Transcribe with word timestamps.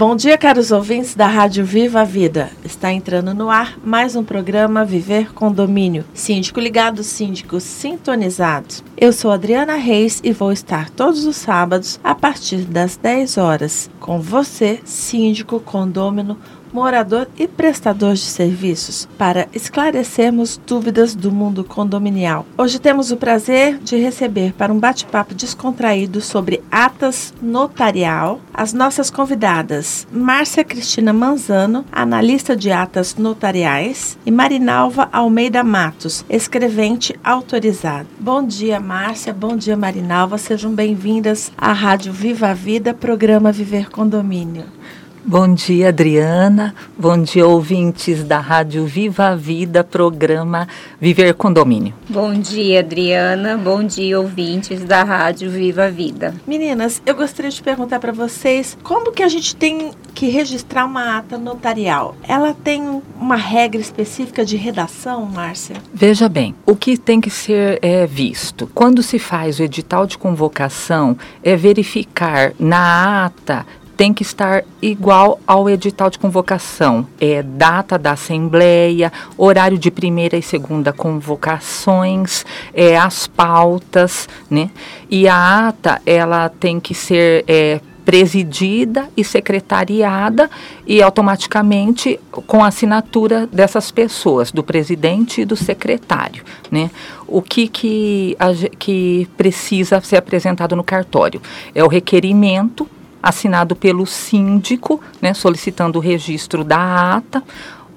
Bom 0.00 0.16
dia, 0.16 0.38
caros 0.38 0.72
ouvintes 0.72 1.14
da 1.14 1.26
Rádio 1.26 1.62
Viva 1.62 2.00
a 2.00 2.04
Vida. 2.04 2.50
Está 2.64 2.90
entrando 2.90 3.34
no 3.34 3.50
ar 3.50 3.78
mais 3.84 4.16
um 4.16 4.24
programa 4.24 4.82
Viver 4.82 5.34
Condomínio. 5.34 6.06
Síndico 6.14 6.58
ligado, 6.58 7.04
síndicos 7.04 7.64
sintonizados. 7.64 8.82
Eu 8.96 9.12
sou 9.12 9.30
Adriana 9.30 9.74
Reis 9.74 10.18
e 10.24 10.32
vou 10.32 10.52
estar 10.52 10.88
todos 10.88 11.26
os 11.26 11.36
sábados 11.36 12.00
a 12.02 12.14
partir 12.14 12.62
das 12.62 12.96
10 12.96 13.36
horas 13.36 13.90
com 14.00 14.18
você, 14.22 14.80
síndico 14.86 15.60
condômino 15.60 16.38
morador 16.72 17.28
e 17.38 17.46
prestador 17.46 18.14
de 18.14 18.20
serviços, 18.20 19.08
para 19.18 19.48
esclarecermos 19.52 20.60
dúvidas 20.66 21.14
do 21.14 21.32
mundo 21.32 21.64
condominial. 21.64 22.46
Hoje 22.56 22.78
temos 22.78 23.10
o 23.10 23.16
prazer 23.16 23.78
de 23.78 23.96
receber 23.96 24.52
para 24.52 24.72
um 24.72 24.78
bate-papo 24.78 25.34
descontraído 25.34 26.20
sobre 26.20 26.62
atas 26.70 27.34
notarial 27.40 28.40
as 28.52 28.72
nossas 28.72 29.10
convidadas 29.10 30.06
Márcia 30.12 30.64
Cristina 30.64 31.12
Manzano, 31.12 31.84
analista 31.90 32.56
de 32.56 32.70
atas 32.70 33.16
notariais, 33.16 34.18
e 34.24 34.30
Marinalva 34.30 35.08
Almeida 35.12 35.62
Matos, 35.64 36.24
escrevente 36.28 37.18
autorizado. 37.22 38.08
Bom 38.18 38.44
dia, 38.44 38.78
Márcia. 38.78 39.32
Bom 39.32 39.56
dia, 39.56 39.76
Marinalva. 39.76 40.38
Sejam 40.38 40.72
bem-vindas 40.72 41.50
à 41.56 41.72
Rádio 41.72 42.12
Viva 42.12 42.48
a 42.48 42.54
Vida, 42.54 42.92
programa 42.92 43.52
Viver 43.52 43.90
Condomínio. 43.90 44.79
Bom 45.22 45.52
dia, 45.52 45.88
Adriana. 45.88 46.74
Bom 46.98 47.22
dia, 47.22 47.46
ouvintes 47.46 48.24
da 48.24 48.40
Rádio 48.40 48.86
Viva 48.86 49.26
a 49.26 49.36
Vida, 49.36 49.84
programa 49.84 50.66
Viver 50.98 51.34
Condomínio. 51.34 51.92
Bom 52.08 52.32
dia, 52.32 52.80
Adriana. 52.80 53.58
Bom 53.58 53.84
dia, 53.84 54.18
ouvintes 54.18 54.82
da 54.82 55.02
Rádio 55.02 55.50
Viva 55.50 55.84
a 55.84 55.90
Vida. 55.90 56.34
Meninas, 56.46 57.02
eu 57.04 57.14
gostaria 57.14 57.50
de 57.50 57.62
perguntar 57.62 58.00
para 58.00 58.12
vocês 58.12 58.78
como 58.82 59.12
que 59.12 59.22
a 59.22 59.28
gente 59.28 59.54
tem 59.54 59.90
que 60.14 60.28
registrar 60.28 60.86
uma 60.86 61.18
ata 61.18 61.36
notarial. 61.36 62.16
Ela 62.26 62.54
tem 62.54 63.02
uma 63.18 63.36
regra 63.36 63.80
específica 63.80 64.44
de 64.44 64.56
redação, 64.56 65.26
Márcia? 65.26 65.76
Veja 65.92 66.28
bem, 66.30 66.54
o 66.64 66.74
que 66.74 66.96
tem 66.96 67.20
que 67.20 67.30
ser 67.30 67.78
é, 67.82 68.06
visto 68.06 68.70
quando 68.74 69.02
se 69.02 69.18
faz 69.18 69.60
o 69.60 69.62
edital 69.62 70.06
de 70.06 70.16
convocação 70.16 71.16
é 71.42 71.56
verificar 71.56 72.52
na 72.58 73.26
ata 73.26 73.66
tem 74.00 74.14
que 74.14 74.22
estar 74.22 74.64
igual 74.80 75.38
ao 75.46 75.68
edital 75.68 76.08
de 76.08 76.18
convocação. 76.18 77.06
É 77.20 77.42
data 77.42 77.98
da 77.98 78.12
assembleia, 78.12 79.12
horário 79.36 79.76
de 79.76 79.90
primeira 79.90 80.38
e 80.38 80.42
segunda 80.42 80.90
convocações, 80.90 82.46
é, 82.72 82.96
as 82.96 83.26
pautas, 83.26 84.26
né? 84.48 84.70
E 85.10 85.28
a 85.28 85.68
ata, 85.68 86.00
ela 86.06 86.48
tem 86.48 86.80
que 86.80 86.94
ser 86.94 87.44
é, 87.46 87.78
presidida 88.02 89.06
e 89.14 89.22
secretariada 89.22 90.48
e 90.86 91.02
automaticamente 91.02 92.18
com 92.30 92.64
a 92.64 92.68
assinatura 92.68 93.46
dessas 93.52 93.90
pessoas, 93.90 94.50
do 94.50 94.64
presidente 94.64 95.42
e 95.42 95.44
do 95.44 95.56
secretário, 95.56 96.42
né? 96.70 96.90
O 97.28 97.42
que 97.42 97.68
que, 97.68 98.34
a, 98.38 98.46
que 98.78 99.28
precisa 99.36 100.00
ser 100.00 100.16
apresentado 100.16 100.74
no 100.74 100.82
cartório? 100.82 101.42
É 101.74 101.84
o 101.84 101.86
requerimento 101.86 102.88
assinado 103.22 103.76
pelo 103.76 104.06
síndico, 104.06 105.00
né, 105.20 105.34
solicitando 105.34 105.98
o 105.98 106.02
registro 106.02 106.64
da 106.64 107.16
ata, 107.16 107.42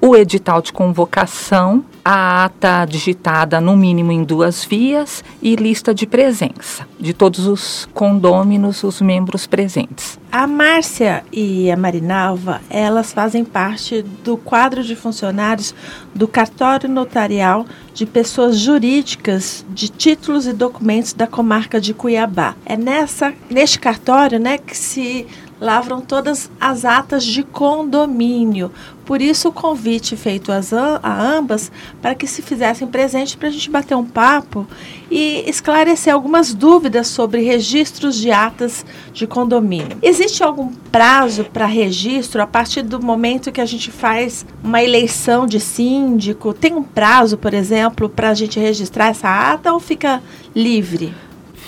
o 0.06 0.18
edital 0.18 0.62
de 0.62 0.74
convocação, 0.74 1.86
a 2.04 2.44
ata 2.44 2.84
digitada 2.84 3.62
no 3.62 3.78
mínimo 3.78 4.12
em 4.12 4.26
duas 4.26 4.66
vias 4.66 5.24
e 5.42 5.56
lista 5.56 5.94
de 5.94 6.06
presença 6.06 6.86
de 7.00 7.14
todos 7.14 7.48
os 7.48 7.88
condôminos, 7.94 8.84
os 8.84 9.00
membros 9.00 9.48
presentes. 9.48 10.20
A 10.30 10.46
Márcia 10.46 11.24
e 11.32 11.72
a 11.72 11.78
Marinalva, 11.78 12.60
elas 12.70 13.14
fazem 13.14 13.46
parte 13.46 14.02
do 14.02 14.36
quadro 14.36 14.84
de 14.84 14.94
funcionários 14.94 15.74
do 16.14 16.28
cartório 16.28 16.90
notarial 16.90 17.66
de 17.94 18.06
pessoas 18.06 18.58
jurídicas 18.58 19.66
de 19.70 19.88
títulos 19.88 20.48
e 20.48 20.52
documentos 20.52 21.14
da 21.14 21.28
comarca 21.28 21.80
de 21.80 21.94
Cuiabá. 21.94 22.56
É 22.66 22.76
nessa 22.76 23.34
neste 23.50 23.80
cartório, 23.80 24.40
né, 24.40 24.58
que 24.58 24.76
se 24.76 25.28
lavram 25.64 26.02
todas 26.02 26.52
as 26.60 26.84
atas 26.84 27.24
de 27.24 27.42
condomínio. 27.42 28.70
Por 29.06 29.22
isso 29.22 29.48
o 29.48 29.54
convite 29.54 30.18
feito 30.18 30.52
a 30.52 31.22
ambas 31.22 31.72
para 32.02 32.14
que 32.14 32.28
se 32.28 32.42
fizessem 32.42 32.88
presente 32.88 33.38
para 33.38 33.48
a 33.48 33.52
gente 33.52 33.70
bater 33.70 33.96
um 33.96 34.04
papo 34.04 34.68
e 35.10 35.44
esclarecer 35.48 36.14
algumas 36.14 36.54
dúvidas 36.54 37.08
sobre 37.08 37.42
registros 37.42 38.18
de 38.18 38.30
atas 38.30 38.86
de 39.14 39.26
condomínio. 39.26 39.98
Existe 40.02 40.44
algum 40.44 40.68
prazo 40.92 41.46
para 41.46 41.66
registro 41.66 42.42
a 42.42 42.48
partir 42.48 42.82
do 42.82 43.02
momento 43.02 43.52
que 43.52 43.62
a 43.62 43.66
gente 43.66 43.90
faz 43.90 44.46
uma 44.62 44.84
eleição 44.84 45.48
de 45.48 45.62
síndico? 45.62 46.54
Tem 46.54 46.74
um 46.74 46.84
prazo, 46.84 47.38
por 47.38 47.54
exemplo, 47.54 48.10
para 48.10 48.30
a 48.30 48.34
gente 48.34 48.60
registrar 48.60 49.08
essa 49.08 49.54
ata 49.54 49.74
ou 49.74 49.80
fica 49.80 50.22
livre? 50.54 51.14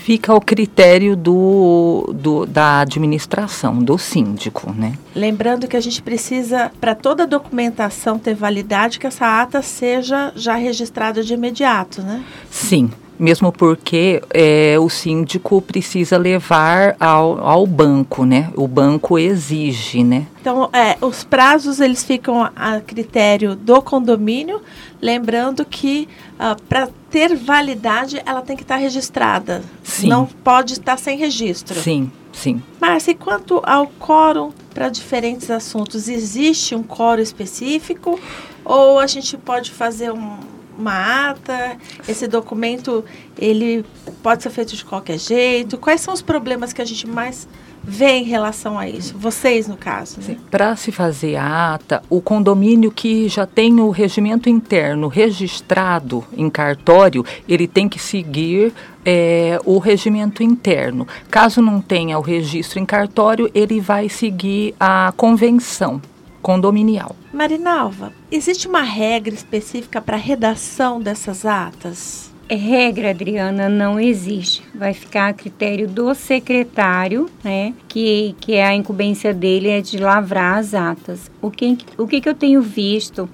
Fica 0.06 0.32
ao 0.32 0.40
critério 0.40 1.16
do, 1.16 2.14
do, 2.14 2.46
da 2.46 2.78
administração, 2.78 3.76
do 3.82 3.98
síndico, 3.98 4.72
né? 4.72 4.96
Lembrando 5.12 5.66
que 5.66 5.76
a 5.76 5.80
gente 5.80 6.00
precisa, 6.00 6.70
para 6.80 6.94
toda 6.94 7.26
documentação 7.26 8.16
ter 8.16 8.32
validade, 8.32 9.00
que 9.00 9.06
essa 9.08 9.42
ata 9.42 9.60
seja 9.62 10.32
já 10.36 10.54
registrada 10.54 11.24
de 11.24 11.34
imediato, 11.34 12.02
né? 12.02 12.22
Sim, 12.48 12.88
mesmo 13.18 13.50
porque 13.52 14.22
é, 14.30 14.76
o 14.78 14.88
síndico 14.88 15.60
precisa 15.62 16.16
levar 16.16 16.96
ao, 17.00 17.44
ao 17.44 17.66
banco, 17.66 18.24
né? 18.24 18.50
O 18.54 18.68
banco 18.68 19.18
exige, 19.18 20.02
né? 20.04 20.26
Então, 20.40 20.68
é, 20.72 20.96
os 21.00 21.24
prazos 21.24 21.80
eles 21.80 22.04
ficam 22.04 22.48
a 22.54 22.80
critério 22.80 23.56
do 23.56 23.82
condomínio, 23.82 24.60
lembrando 25.00 25.64
que 25.64 26.08
uh, 26.34 26.60
para 26.68 26.88
ter 27.10 27.34
validade 27.34 28.22
ela 28.24 28.42
tem 28.42 28.56
que 28.56 28.62
estar 28.62 28.76
tá 28.76 28.80
registrada. 28.80 29.62
Sim. 29.82 30.08
Não 30.08 30.26
pode 30.26 30.74
estar 30.74 30.98
sem 30.98 31.18
registro. 31.18 31.80
Sim, 31.80 32.10
sim. 32.32 32.62
Márcia, 32.80 33.12
e 33.12 33.14
quanto 33.14 33.60
ao 33.64 33.86
quórum 33.98 34.52
para 34.72 34.88
diferentes 34.88 35.50
assuntos, 35.50 36.08
existe 36.08 36.74
um 36.74 36.82
quórum 36.82 37.22
específico 37.22 38.20
ou 38.64 38.98
a 38.98 39.06
gente 39.06 39.36
pode 39.36 39.70
fazer 39.70 40.12
um 40.12 40.55
uma 40.78 41.30
ata? 41.30 41.76
Esse 42.08 42.26
documento 42.26 43.04
ele 43.38 43.84
pode 44.22 44.42
ser 44.42 44.50
feito 44.50 44.76
de 44.76 44.84
qualquer 44.84 45.18
jeito? 45.18 45.78
Quais 45.78 46.00
são 46.00 46.12
os 46.12 46.22
problemas 46.22 46.72
que 46.72 46.82
a 46.82 46.84
gente 46.84 47.06
mais 47.06 47.48
vê 47.82 48.18
em 48.18 48.24
relação 48.24 48.78
a 48.78 48.88
isso? 48.88 49.16
Vocês, 49.16 49.68
no 49.68 49.76
caso. 49.76 50.18
Né? 50.20 50.36
Para 50.50 50.74
se 50.76 50.90
fazer 50.90 51.36
a 51.36 51.74
ata, 51.74 52.02
o 52.10 52.20
condomínio 52.20 52.90
que 52.90 53.28
já 53.28 53.46
tem 53.46 53.80
o 53.80 53.90
regimento 53.90 54.48
interno 54.48 55.08
registrado 55.08 56.24
em 56.36 56.50
cartório, 56.50 57.24
ele 57.48 57.68
tem 57.68 57.88
que 57.88 57.98
seguir 57.98 58.72
é, 59.04 59.60
o 59.64 59.78
regimento 59.78 60.42
interno. 60.42 61.06
Caso 61.30 61.62
não 61.62 61.80
tenha 61.80 62.18
o 62.18 62.22
registro 62.22 62.80
em 62.80 62.84
cartório, 62.84 63.50
ele 63.54 63.80
vai 63.80 64.08
seguir 64.08 64.74
a 64.80 65.12
convenção 65.16 66.00
condominial. 66.46 67.16
Marinalva, 67.32 68.12
existe 68.30 68.68
uma 68.68 68.82
regra 68.82 69.34
específica 69.34 70.00
para 70.00 70.16
a 70.16 70.20
redação 70.20 71.00
dessas 71.00 71.44
atas? 71.44 72.32
É 72.48 72.54
regra, 72.54 73.10
Adriana, 73.10 73.68
não 73.68 73.98
existe. 73.98 74.62
Vai 74.72 74.94
ficar 74.94 75.26
a 75.26 75.32
critério 75.32 75.88
do 75.88 76.14
secretário, 76.14 77.28
né? 77.42 77.74
Que, 77.88 78.36
que 78.38 78.54
é 78.54 78.64
a 78.64 78.72
incumbência 78.72 79.34
dele 79.34 79.70
é 79.70 79.80
de 79.80 79.98
lavrar 79.98 80.58
as 80.58 80.72
atas. 80.72 81.28
O 81.42 81.50
que, 81.50 81.78
o 81.98 82.06
que, 82.06 82.20
que 82.20 82.28
eu 82.28 82.34
tenho 82.34 82.62
visto 82.62 83.28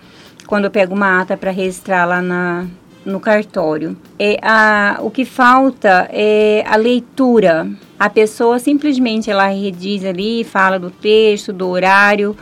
quando 0.46 0.64
eu 0.64 0.70
pego 0.70 0.94
uma 0.94 1.20
ata 1.20 1.36
para 1.36 1.50
registrar 1.50 2.06
lá 2.06 2.22
na, 2.22 2.66
no 3.04 3.20
cartório. 3.20 3.94
É, 4.18 4.38
a, 4.40 5.00
o 5.02 5.10
que 5.10 5.26
falta 5.26 6.08
é 6.10 6.64
a 6.66 6.76
leitura. 6.76 7.70
A 7.98 8.08
pessoa 8.08 8.58
simplesmente 8.58 9.30
ela 9.30 9.48
rediz 9.48 10.02
ali, 10.02 10.44
fala 10.44 10.78
do 10.78 10.90
texto, 10.90 11.52
do 11.52 11.68
horário, 11.68 12.34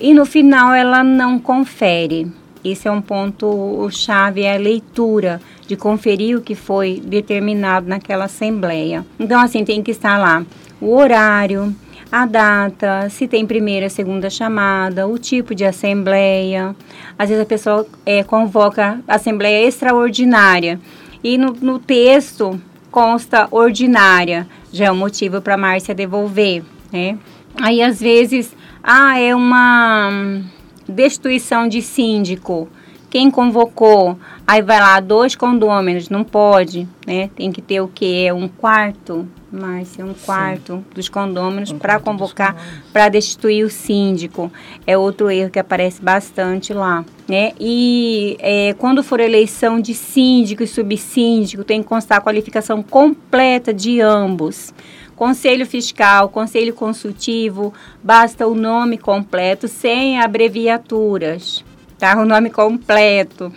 e 0.00 0.12
no 0.14 0.26
final 0.26 0.74
ela 0.74 1.02
não 1.02 1.38
confere. 1.38 2.30
Esse 2.64 2.88
é 2.88 2.90
um 2.90 3.00
ponto 3.00 3.88
chave, 3.90 4.42
é 4.42 4.56
a 4.56 4.58
leitura, 4.58 5.40
de 5.66 5.76
conferir 5.76 6.36
o 6.36 6.40
que 6.40 6.54
foi 6.54 7.00
determinado 7.04 7.88
naquela 7.88 8.24
assembleia. 8.24 9.06
Então, 9.18 9.40
assim, 9.40 9.64
tem 9.64 9.82
que 9.82 9.92
estar 9.92 10.18
lá 10.18 10.44
o 10.80 10.94
horário, 10.94 11.74
a 12.10 12.26
data, 12.26 13.08
se 13.08 13.26
tem 13.26 13.46
primeira, 13.46 13.88
segunda 13.88 14.30
chamada, 14.30 15.06
o 15.06 15.18
tipo 15.18 15.54
de 15.54 15.64
assembleia. 15.64 16.74
Às 17.18 17.28
vezes 17.28 17.42
a 17.42 17.46
pessoa 17.46 17.86
é, 18.04 18.22
convoca 18.22 19.00
assembleia 19.08 19.66
extraordinária 19.66 20.80
e 21.22 21.36
no, 21.36 21.52
no 21.52 21.78
texto 21.78 22.60
consta 22.90 23.48
ordinária, 23.50 24.46
já 24.72 24.86
é 24.86 24.92
um 24.92 24.96
motivo 24.96 25.40
para 25.40 25.54
a 25.54 25.58
Márcia 25.58 25.94
devolver, 25.94 26.62
né? 26.92 27.18
Aí 27.60 27.82
às 27.82 28.00
vezes, 28.00 28.54
ah, 28.88 29.18
é 29.18 29.34
uma 29.34 30.42
destituição 30.88 31.66
de 31.66 31.82
síndico. 31.82 32.68
Quem 33.10 33.32
convocou? 33.32 34.16
Aí 34.46 34.62
vai 34.62 34.78
lá, 34.78 35.00
dois 35.00 35.34
condôminos, 35.34 36.08
não 36.08 36.22
pode, 36.22 36.86
né? 37.04 37.28
Tem 37.34 37.50
que 37.50 37.60
ter 37.60 37.80
o 37.80 37.88
quê? 37.88 38.30
Um 38.32 38.46
quarto, 38.46 39.26
Márcia, 39.50 40.04
um 40.04 40.14
quarto 40.14 40.74
Sim. 40.74 40.84
dos 40.94 41.08
condôminos 41.08 41.72
um 41.72 41.78
para 41.78 41.98
convocar, 41.98 42.54
para 42.92 43.08
destituir 43.08 43.64
o 43.64 43.70
síndico. 43.70 44.52
É 44.86 44.96
outro 44.96 45.30
erro 45.30 45.50
que 45.50 45.58
aparece 45.58 46.00
bastante 46.00 46.72
lá. 46.72 47.04
Né? 47.26 47.52
E 47.58 48.36
é, 48.38 48.72
quando 48.74 49.02
for 49.02 49.18
eleição 49.18 49.80
de 49.80 49.94
síndico 49.94 50.62
e 50.62 50.66
subsíndico, 50.66 51.64
tem 51.64 51.82
que 51.82 51.88
constar 51.88 52.18
a 52.18 52.20
qualificação 52.20 52.84
completa 52.84 53.74
de 53.74 54.00
ambos. 54.00 54.72
Conselho 55.16 55.64
Fiscal, 55.64 56.28
Conselho 56.28 56.74
Consultivo, 56.74 57.72
basta 58.04 58.46
o 58.46 58.54
nome 58.54 58.98
completo, 58.98 59.66
sem 59.66 60.20
abreviaturas, 60.20 61.64
tá? 61.98 62.20
O 62.20 62.26
nome 62.26 62.50
completo. 62.50 63.50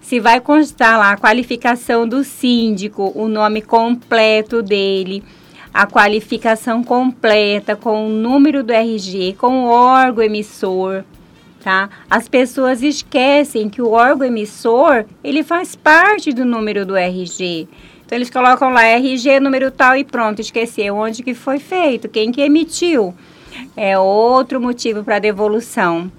Se 0.00 0.18
vai 0.18 0.40
constar 0.40 0.98
lá 0.98 1.12
a 1.12 1.16
qualificação 1.18 2.08
do 2.08 2.24
síndico, 2.24 3.12
o 3.14 3.28
nome 3.28 3.60
completo 3.60 4.62
dele, 4.62 5.22
a 5.72 5.86
qualificação 5.86 6.82
completa 6.82 7.76
com 7.76 8.06
o 8.06 8.08
número 8.08 8.62
do 8.62 8.72
RG, 8.72 9.34
com 9.38 9.66
o 9.66 9.68
órgão 9.68 10.24
emissor, 10.24 11.04
tá? 11.62 11.90
As 12.08 12.26
pessoas 12.26 12.82
esquecem 12.82 13.68
que 13.68 13.82
o 13.82 13.90
órgão 13.90 14.26
emissor, 14.26 15.04
ele 15.22 15.42
faz 15.42 15.76
parte 15.76 16.32
do 16.32 16.46
número 16.46 16.86
do 16.86 16.96
RG. 16.96 17.68
Então 18.12 18.18
eles 18.18 18.28
colocam 18.28 18.68
lá 18.68 18.84
RG, 18.84 19.40
número 19.40 19.70
tal 19.70 19.96
e 19.96 20.04
pronto, 20.04 20.38
esqueceu 20.38 20.96
onde 20.96 21.22
que 21.22 21.32
foi 21.32 21.58
feito, 21.58 22.10
quem 22.10 22.30
que 22.30 22.42
emitiu. 22.42 23.14
É 23.74 23.98
outro 23.98 24.60
motivo 24.60 25.02
para 25.02 25.18
devolução. 25.18 26.12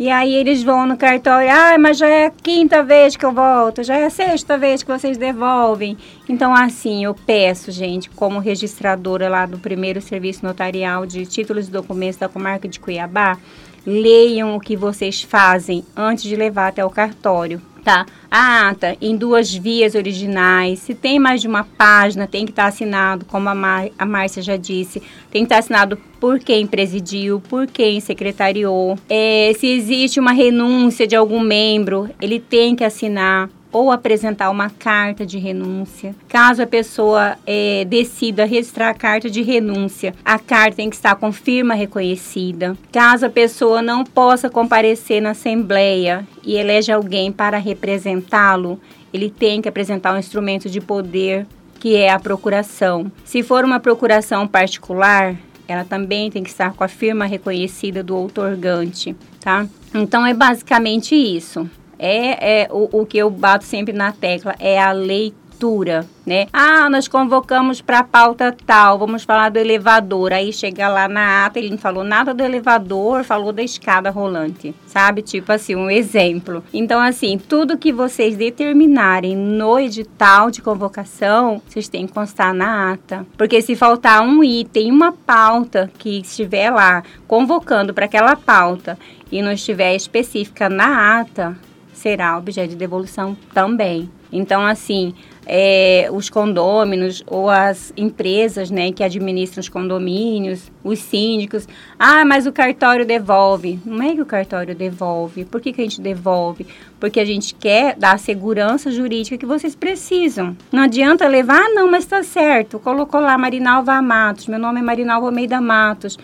E 0.00 0.10
aí 0.10 0.34
eles 0.34 0.64
vão 0.64 0.84
no 0.84 0.96
cartório, 0.96 1.48
ah, 1.48 1.78
mas 1.78 1.96
já 1.96 2.08
é 2.08 2.26
a 2.26 2.32
quinta 2.32 2.82
vez 2.82 3.14
que 3.14 3.24
eu 3.24 3.30
volto, 3.30 3.84
já 3.84 3.96
é 3.96 4.06
a 4.06 4.10
sexta 4.10 4.58
vez 4.58 4.82
que 4.82 4.90
vocês 4.90 5.16
devolvem. 5.16 5.96
Então, 6.28 6.52
assim, 6.52 7.04
eu 7.04 7.14
peço, 7.14 7.70
gente, 7.70 8.10
como 8.10 8.40
registradora 8.40 9.28
lá 9.28 9.46
do 9.46 9.60
primeiro 9.60 10.00
serviço 10.00 10.44
notarial 10.44 11.06
de 11.06 11.24
títulos 11.24 11.68
e 11.68 11.70
documentos 11.70 12.18
da 12.18 12.28
comarca 12.28 12.66
de 12.66 12.80
Cuiabá, 12.80 13.38
leiam 13.86 14.56
o 14.56 14.60
que 14.60 14.76
vocês 14.76 15.22
fazem 15.22 15.84
antes 15.96 16.24
de 16.24 16.34
levar 16.34 16.66
até 16.66 16.84
o 16.84 16.90
cartório 16.90 17.62
tá? 17.78 18.06
A 18.30 18.68
ata 18.68 18.96
em 19.00 19.16
duas 19.16 19.54
vias 19.54 19.94
originais. 19.94 20.80
Se 20.80 20.94
tem 20.94 21.18
mais 21.18 21.40
de 21.40 21.48
uma 21.48 21.64
página, 21.64 22.26
tem 22.26 22.44
que 22.44 22.52
estar 22.52 22.64
tá 22.64 22.68
assinado, 22.68 23.24
como 23.24 23.48
a, 23.48 23.54
Mar 23.54 23.88
a 23.98 24.04
Márcia 24.04 24.42
já 24.42 24.56
disse, 24.56 25.00
tem 25.30 25.42
que 25.42 25.46
estar 25.46 25.56
tá 25.56 25.58
assinado 25.60 25.98
por 26.20 26.38
quem 26.38 26.66
presidiu, 26.66 27.40
por 27.40 27.66
quem 27.66 28.00
secretariou. 28.00 28.98
É, 29.08 29.52
se 29.58 29.66
existe 29.66 30.20
uma 30.20 30.32
renúncia 30.32 31.06
de 31.06 31.16
algum 31.16 31.40
membro, 31.40 32.10
ele 32.20 32.38
tem 32.38 32.76
que 32.76 32.84
assinar 32.84 33.48
ou 33.72 33.90
apresentar 33.90 34.50
uma 34.50 34.70
carta 34.70 35.26
de 35.26 35.38
renúncia. 35.38 36.14
Caso 36.28 36.62
a 36.62 36.66
pessoa 36.66 37.36
é, 37.46 37.84
decida 37.84 38.44
registrar 38.44 38.90
a 38.90 38.94
carta 38.94 39.28
de 39.28 39.42
renúncia, 39.42 40.14
a 40.24 40.38
carta 40.38 40.76
tem 40.76 40.90
que 40.90 40.96
estar 40.96 41.14
com 41.16 41.32
firma 41.32 41.74
reconhecida. 41.74 42.76
Caso 42.90 43.26
a 43.26 43.30
pessoa 43.30 43.82
não 43.82 44.04
possa 44.04 44.48
comparecer 44.48 45.20
na 45.20 45.30
assembleia 45.30 46.26
e 46.42 46.56
elege 46.56 46.90
alguém 46.90 47.30
para 47.30 47.58
representá-lo, 47.58 48.80
ele 49.12 49.30
tem 49.30 49.60
que 49.60 49.68
apresentar 49.68 50.14
um 50.14 50.18
instrumento 50.18 50.68
de 50.68 50.80
poder 50.80 51.46
que 51.78 51.94
é 51.94 52.10
a 52.10 52.18
procuração. 52.18 53.10
Se 53.24 53.42
for 53.42 53.64
uma 53.64 53.78
procuração 53.78 54.48
particular, 54.48 55.36
ela 55.66 55.84
também 55.84 56.30
tem 56.30 56.42
que 56.42 56.50
estar 56.50 56.72
com 56.72 56.82
a 56.82 56.88
firma 56.88 57.24
reconhecida 57.26 58.02
do 58.02 58.16
outorgante, 58.16 59.14
tá? 59.40 59.66
Então 59.94 60.26
é 60.26 60.34
basicamente 60.34 61.14
isso 61.14 61.70
é, 61.98 62.62
é 62.62 62.68
o, 62.70 63.00
o 63.00 63.06
que 63.06 63.18
eu 63.18 63.28
bato 63.30 63.64
sempre 63.64 63.92
na 63.92 64.12
tecla, 64.12 64.54
é 64.58 64.80
a 64.80 64.92
leitura, 64.92 66.06
né? 66.24 66.46
Ah, 66.52 66.88
nós 66.88 67.08
convocamos 67.08 67.80
para 67.80 68.04
pauta 68.04 68.56
tal, 68.64 68.98
vamos 68.98 69.24
falar 69.24 69.48
do 69.48 69.58
elevador. 69.58 70.32
Aí 70.32 70.52
chega 70.52 70.88
lá 70.88 71.08
na 71.08 71.46
ata, 71.46 71.58
ele 71.58 71.70
não 71.70 71.78
falou 71.78 72.04
nada 72.04 72.32
do 72.32 72.42
elevador, 72.44 73.24
falou 73.24 73.52
da 73.52 73.62
escada 73.62 74.10
rolante, 74.10 74.72
sabe? 74.86 75.22
Tipo 75.22 75.50
assim, 75.50 75.74
um 75.74 75.90
exemplo. 75.90 76.62
Então, 76.72 77.00
assim, 77.00 77.36
tudo 77.36 77.76
que 77.76 77.92
vocês 77.92 78.36
determinarem 78.36 79.36
no 79.36 79.78
edital 79.80 80.50
de 80.50 80.62
convocação, 80.62 81.60
vocês 81.66 81.88
têm 81.88 82.06
que 82.06 82.12
constar 82.12 82.54
na 82.54 82.92
ata. 82.92 83.26
Porque 83.36 83.60
se 83.60 83.74
faltar 83.74 84.22
um 84.22 84.44
item, 84.44 84.92
uma 84.92 85.12
pauta 85.12 85.90
que 85.98 86.20
estiver 86.20 86.70
lá 86.70 87.02
convocando 87.26 87.92
para 87.92 88.04
aquela 88.04 88.36
pauta 88.36 88.96
e 89.30 89.42
não 89.42 89.52
estiver 89.52 89.94
específica 89.94 90.68
na 90.68 91.20
ata, 91.20 91.56
será 91.98 92.38
objeto 92.38 92.70
de 92.70 92.76
devolução 92.76 93.36
também. 93.52 94.08
Então, 94.30 94.64
assim, 94.64 95.14
é, 95.46 96.08
os 96.12 96.28
condôminos 96.28 97.24
ou 97.26 97.48
as 97.48 97.92
empresas 97.96 98.70
né, 98.70 98.92
que 98.92 99.02
administram 99.02 99.60
os 99.60 99.68
condomínios, 99.68 100.70
os 100.84 100.98
síndicos, 100.98 101.66
ah, 101.98 102.24
mas 102.26 102.46
o 102.46 102.52
cartório 102.52 103.06
devolve. 103.06 103.80
Não 103.84 104.02
é 104.02 104.14
que 104.14 104.20
o 104.20 104.26
cartório 104.26 104.74
devolve. 104.74 105.46
Por 105.46 105.60
que, 105.60 105.72
que 105.72 105.80
a 105.80 105.84
gente 105.84 106.00
devolve? 106.00 106.66
Porque 107.00 107.18
a 107.18 107.24
gente 107.24 107.54
quer 107.54 107.96
dar 107.96 108.12
a 108.12 108.18
segurança 108.18 108.90
jurídica 108.90 109.38
que 109.38 109.46
vocês 109.46 109.74
precisam. 109.74 110.54
Não 110.70 110.82
adianta 110.82 111.26
levar, 111.26 111.62
ah, 111.62 111.70
não, 111.70 111.90
mas 111.90 112.04
está 112.04 112.22
certo. 112.22 112.78
Colocou 112.78 113.20
lá 113.20 113.38
Marinalva 113.38 114.00
Matos, 114.02 114.46
meu 114.46 114.58
nome 114.58 114.80
é 114.80 114.82
Marinalva 114.82 115.26
Almeida 115.26 115.60
Matos 115.60 116.18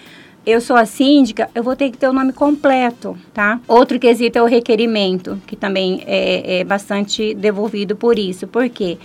eu 0.47 0.61
sou 0.61 0.77
a 0.77 0.85
síndica, 0.85 1.49
eu 1.55 1.63
vou 1.63 1.75
ter 1.75 1.91
que 1.91 1.99
ter 1.99 2.09
o 2.09 2.13
nome 2.13 2.33
completo, 2.33 3.17
tá? 3.33 3.61
Outro 3.67 3.99
quesito 3.99 4.39
é 4.39 4.43
o 4.43 4.47
requerimento, 4.47 5.41
que 5.47 5.57
também 5.57 6.03
é, 6.07 6.61
é 6.61 6.65
bastante 6.65 7.35
devolvido 7.35 7.97
por 7.97 8.19
isso. 8.19 8.47
Por 8.47 8.69
quê? 8.69 8.99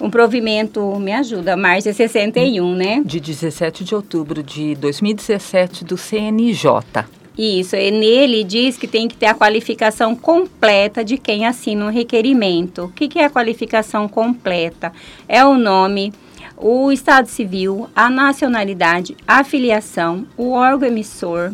Um 0.00 0.08
provimento, 0.08 0.98
me 0.98 1.12
ajuda, 1.12 1.56
Márcia 1.56 1.92
61, 1.92 2.74
né? 2.74 3.02
De 3.04 3.20
17 3.20 3.84
de 3.84 3.94
outubro 3.94 4.42
de 4.42 4.74
2017 4.76 5.84
do 5.84 5.96
CNJ. 5.96 7.04
Isso, 7.36 7.76
e 7.76 7.90
nele 7.90 8.42
diz 8.42 8.76
que 8.76 8.86
tem 8.86 9.06
que 9.06 9.16
ter 9.16 9.26
a 9.26 9.34
qualificação 9.34 10.16
completa 10.16 11.04
de 11.04 11.16
quem 11.16 11.46
assina 11.46 11.86
um 11.86 11.90
requerimento. 11.90 12.84
O 12.84 12.88
que, 12.92 13.08
que 13.08 13.18
é 13.18 13.24
a 13.24 13.30
qualificação 13.30 14.08
completa? 14.08 14.92
É 15.28 15.44
o 15.44 15.56
nome, 15.56 16.12
o 16.60 16.92
Estado 16.92 17.26
Civil, 17.26 17.88
a 17.96 18.10
nacionalidade, 18.10 19.16
a 19.26 19.42
filiação, 19.42 20.26
o 20.36 20.50
órgão 20.50 20.88
emissor, 20.88 21.52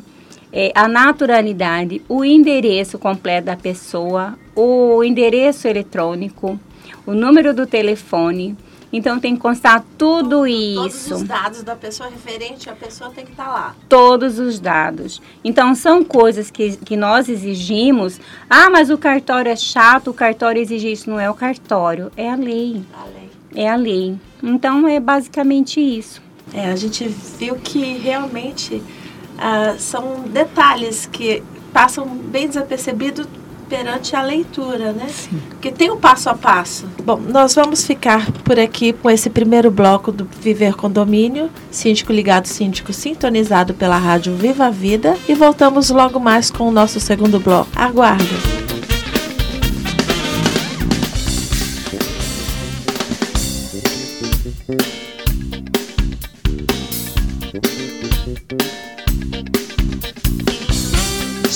é, 0.53 0.73
a 0.75 0.89
naturalidade, 0.89 2.03
o 2.09 2.25
endereço 2.25 2.99
completo 2.99 3.47
da 3.47 3.57
pessoa, 3.57 4.37
o 4.55 5.05
endereço 5.05 5.69
eletrônico, 5.69 6.59
o 7.07 7.13
número 7.13 7.55
do 7.55 7.67
telefone. 7.67 8.57
Então 8.93 9.21
tem 9.21 9.35
que 9.35 9.43
constar 9.43 9.85
tudo 9.99 10.47
isso. 10.47 11.11
Todos 11.11 11.23
os 11.23 11.23
dados 11.25 11.63
da 11.63 11.77
pessoa 11.77 12.09
referente 12.09 12.71
à 12.71 12.73
pessoa 12.73 13.11
tem 13.11 13.25
que 13.25 13.33
estar 13.33 13.45
tá 13.45 13.53
lá. 13.53 13.77
Todos 13.89 14.39
os 14.39 14.59
dados. 14.59 15.21
Então 15.45 15.75
são 15.75 16.03
coisas 16.03 16.51
que, 16.51 16.77
que 16.79 16.97
nós 16.97 17.29
exigimos. 17.29 18.21
Ah, 18.49 18.71
mas 18.71 18.89
o 18.89 18.97
cartório 18.97 19.51
é 19.51 19.57
chato, 19.57 20.11
o 20.11 20.15
cartório 20.15 20.63
exige 20.63 20.91
isso. 20.91 21.11
Não 21.11 21.21
é 21.21 21.29
o 21.29 21.35
cartório, 21.35 22.11
é 22.17 22.31
a 22.31 22.37
lei. 22.37 22.83
A 22.95 23.05
lei. 23.05 23.26
É 23.57 23.69
a 23.69 23.75
lei. 23.75 24.17
Então 24.43 24.87
é 24.87 25.01
basicamente 25.01 25.81
isso. 25.81 26.23
É, 26.55 26.71
a 26.71 26.77
gente 26.77 27.09
viu 27.39 27.57
que 27.57 27.99
realmente 27.99 28.77
uh, 28.77 29.79
são 29.79 30.23
detalhes 30.29 31.07
que 31.07 31.43
passam 31.73 32.07
bem 32.07 32.47
desapercebidos 32.47 33.27
perante 33.69 34.15
a 34.15 34.23
leitura, 34.23 34.93
né? 34.93 35.07
Sim. 35.09 35.41
Porque 35.51 35.71
tem 35.73 35.91
o 35.91 35.97
passo 35.97 36.31
a 36.31 36.35
passo. 36.35 36.89
Bom, 37.05 37.17
nós 37.17 37.55
vamos 37.55 37.85
ficar 37.85 38.31
por 38.45 38.59
aqui 38.59 38.93
com 38.93 39.11
esse 39.11 39.29
primeiro 39.29 39.71
bloco 39.71 40.13
do 40.13 40.29
Viver 40.41 40.75
Condomínio, 40.75 41.51
síndico 41.71 42.13
ligado, 42.13 42.47
síndico 42.47 42.93
sintonizado 42.93 43.75
pela 43.75 43.99
rádio 43.99 44.37
Viva 44.37 44.67
a 44.67 44.71
Vida 44.71 45.17
e 45.29 45.35
voltamos 45.35 45.91
logo 45.91 46.21
mais 46.21 46.51
com 46.51 46.69
o 46.69 46.73
nosso 46.73 47.01
segundo 47.01 47.41
bloco. 47.41 47.69
Aguarde. 47.75 48.66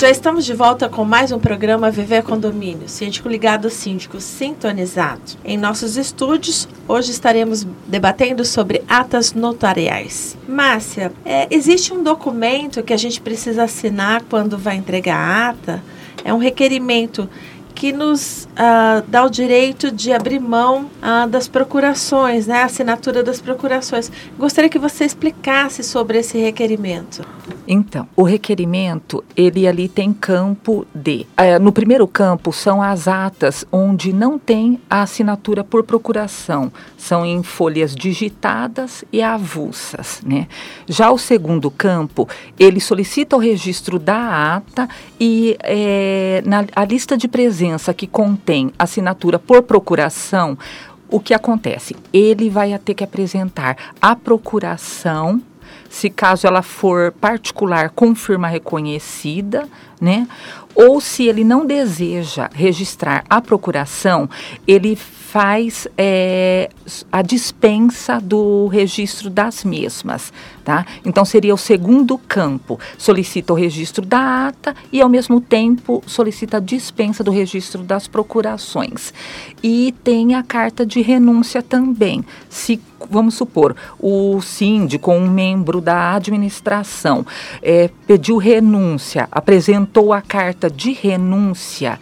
Já 0.01 0.09
estamos 0.09 0.47
de 0.47 0.55
volta 0.55 0.89
com 0.89 1.05
mais 1.05 1.31
um 1.31 1.39
programa 1.39 1.91
Viver 1.91 2.23
Condomínio, 2.23 2.89
síndico 2.89 3.29
ligado, 3.29 3.69
síndico 3.69 4.19
sintonizado. 4.19 5.21
Em 5.45 5.59
nossos 5.59 5.99
estúdios, 5.99 6.67
hoje 6.89 7.11
estaremos 7.11 7.67
debatendo 7.87 8.43
sobre 8.43 8.83
atas 8.89 9.35
notariais. 9.35 10.39
Márcia, 10.49 11.13
é, 11.23 11.47
existe 11.51 11.93
um 11.93 12.03
documento 12.03 12.83
que 12.83 12.95
a 12.95 12.97
gente 12.97 13.21
precisa 13.21 13.65
assinar 13.65 14.23
quando 14.23 14.57
vai 14.57 14.77
entregar 14.77 15.19
a 15.19 15.51
ata? 15.51 15.83
É 16.25 16.33
um 16.33 16.39
requerimento 16.39 17.29
que 17.75 17.93
nos 17.93 18.45
uh, 18.45 19.03
dá 19.07 19.23
o 19.23 19.29
direito 19.29 19.91
de 19.91 20.15
abrir 20.15 20.41
mão 20.41 20.91
uh, 21.03 21.29
das 21.29 21.47
procurações, 21.47 22.47
né, 22.47 22.63
a 22.63 22.65
assinatura 22.65 23.23
das 23.23 23.39
procurações. 23.39 24.11
Gostaria 24.39 24.71
que 24.71 24.79
você 24.79 25.05
explicasse 25.05 25.83
sobre 25.83 26.21
esse 26.21 26.39
requerimento. 26.39 27.23
Então, 27.67 28.09
o 28.17 28.23
requerimento, 28.23 29.23
ele 29.37 29.67
ali 29.67 29.89
tem 29.89 30.13
campo 30.13 30.87
de. 30.95 31.27
Uh, 31.39 31.63
no 31.63 31.73
primeiro 31.73 32.07
campo 32.07 32.53
são 32.53 32.83
as 32.83 33.07
atas 33.07 33.65
onde 33.71 34.13
não 34.13 34.39
tem 34.39 34.81
a 34.89 35.03
assinatura 35.03 35.63
por 35.63 35.85
procuração, 35.85 36.73
são 36.97 37.25
em 37.25 37.43
folhas 37.43 37.95
digitadas 37.95 39.05
e 39.13 39.23
avulsas, 39.23 40.21
né? 40.25 40.49
Já 40.89 41.11
o 41.11 41.19
segundo 41.19 41.71
campo, 41.71 42.29
ele 42.59 42.81
solicita 42.81 43.37
o 43.37 43.39
registro 43.39 43.99
da 43.99 44.57
ata 44.57 44.89
e 45.19 45.57
é, 45.63 46.43
na 46.45 46.65
a 46.75 46.85
lista 46.85 47.17
de 47.17 47.29
presença 47.29 47.95
que 47.95 48.07
contém 48.07 48.73
assinatura 48.79 49.39
por 49.39 49.63
procuração, 49.63 50.59
o 51.11 51.19
que 51.19 51.35
acontece? 51.35 51.97
Ele 52.13 52.49
vai 52.49 52.77
ter 52.79 52.95
que 52.95 53.05
apresentar 53.05 53.77
a 54.01 54.15
procuração, 54.15 55.43
se 55.91 56.09
caso 56.09 56.47
ela 56.47 56.63
for 56.63 57.13
particular 57.21 57.91
com 57.91 58.15
firma 58.15 58.47
reconhecida, 58.47 59.69
né? 60.01 60.27
Ou 60.75 61.01
se 61.01 61.27
ele 61.27 61.45
não 61.45 61.67
deseja 61.67 62.49
registrar 62.55 63.25
a 63.29 63.41
procuração, 63.41 64.29
ele 64.67 64.97
faz 65.31 65.87
é, 65.97 66.71
a 67.13 67.23
dispensa 67.23 68.21
do 68.21 68.67
registro 68.67 69.31
das 69.31 69.63
mesmas, 69.63 70.33
tá? 70.65 70.85
Então 71.05 71.25
seria 71.25 71.55
o 71.55 71.59
segundo 71.59 72.19
campo, 72.19 72.81
solicita 72.99 73.53
o 73.53 73.57
registro 73.57 74.05
da 74.05 74.49
ata 74.49 74.75
e 74.93 75.01
ao 75.01 75.09
mesmo 75.09 75.41
tempo 75.41 76.03
solicita 76.05 76.57
a 76.57 76.61
dispensa 76.61 77.23
do 77.23 77.31
registro 77.31 77.85
das 77.85 78.09
procurações. 78.09 79.15
E 79.63 79.95
tem 80.03 80.35
a 80.35 80.43
carta 80.43 80.85
de 80.85 81.01
renúncia 81.01 81.63
também. 81.63 82.25
Se 82.49 82.81
vamos 83.09 83.35
supor, 83.35 83.77
o 83.99 84.41
síndico, 84.41 85.13
um 85.13 85.31
membro 85.31 85.81
da 85.81 86.15
administração, 86.15 87.25
é, 87.63 87.89
pediu 88.07 88.37
renúncia, 88.37 89.29
apresentou 89.31 89.90
a 90.13 90.23
carta 90.23 90.71
de 90.71 90.93
renúncia 90.93 91.99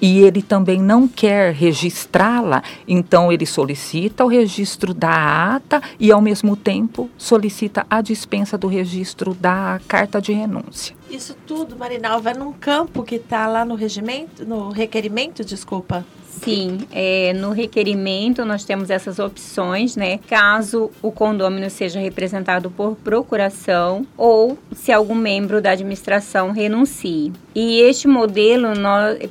e 0.00 0.20
ele 0.20 0.42
também 0.42 0.82
não 0.82 1.08
quer 1.08 1.52
registrá-la, 1.54 2.62
então 2.86 3.32
ele 3.32 3.46
solicita 3.46 4.24
o 4.24 4.28
registro 4.28 4.92
da 4.92 5.54
ata 5.54 5.80
e, 5.98 6.12
ao 6.12 6.20
mesmo 6.20 6.56
tempo, 6.56 7.08
solicita 7.16 7.86
a 7.88 8.02
dispensa 8.02 8.58
do 8.58 8.66
registro 8.66 9.34
da 9.34 9.80
carta 9.88 10.20
de 10.20 10.32
renúncia. 10.32 10.94
Isso 11.14 11.36
tudo, 11.46 11.76
Marinal, 11.76 12.20
vai 12.20 12.34
num 12.34 12.52
campo 12.52 13.04
que 13.04 13.14
está 13.14 13.46
lá 13.46 13.64
no 13.64 13.76
regimento, 13.76 14.44
no 14.44 14.70
requerimento, 14.70 15.44
desculpa. 15.44 16.04
Sim, 16.28 16.78
é, 16.90 17.32
no 17.34 17.52
requerimento 17.52 18.44
nós 18.44 18.64
temos 18.64 18.90
essas 18.90 19.20
opções, 19.20 19.94
né? 19.94 20.18
Caso 20.28 20.90
o 21.00 21.12
condômino 21.12 21.70
seja 21.70 22.00
representado 22.00 22.68
por 22.68 22.96
procuração 22.96 24.04
ou 24.16 24.58
se 24.72 24.90
algum 24.90 25.14
membro 25.14 25.62
da 25.62 25.70
administração 25.70 26.50
renuncie. 26.50 27.32
E 27.54 27.80
este 27.80 28.08
modelo 28.08 28.70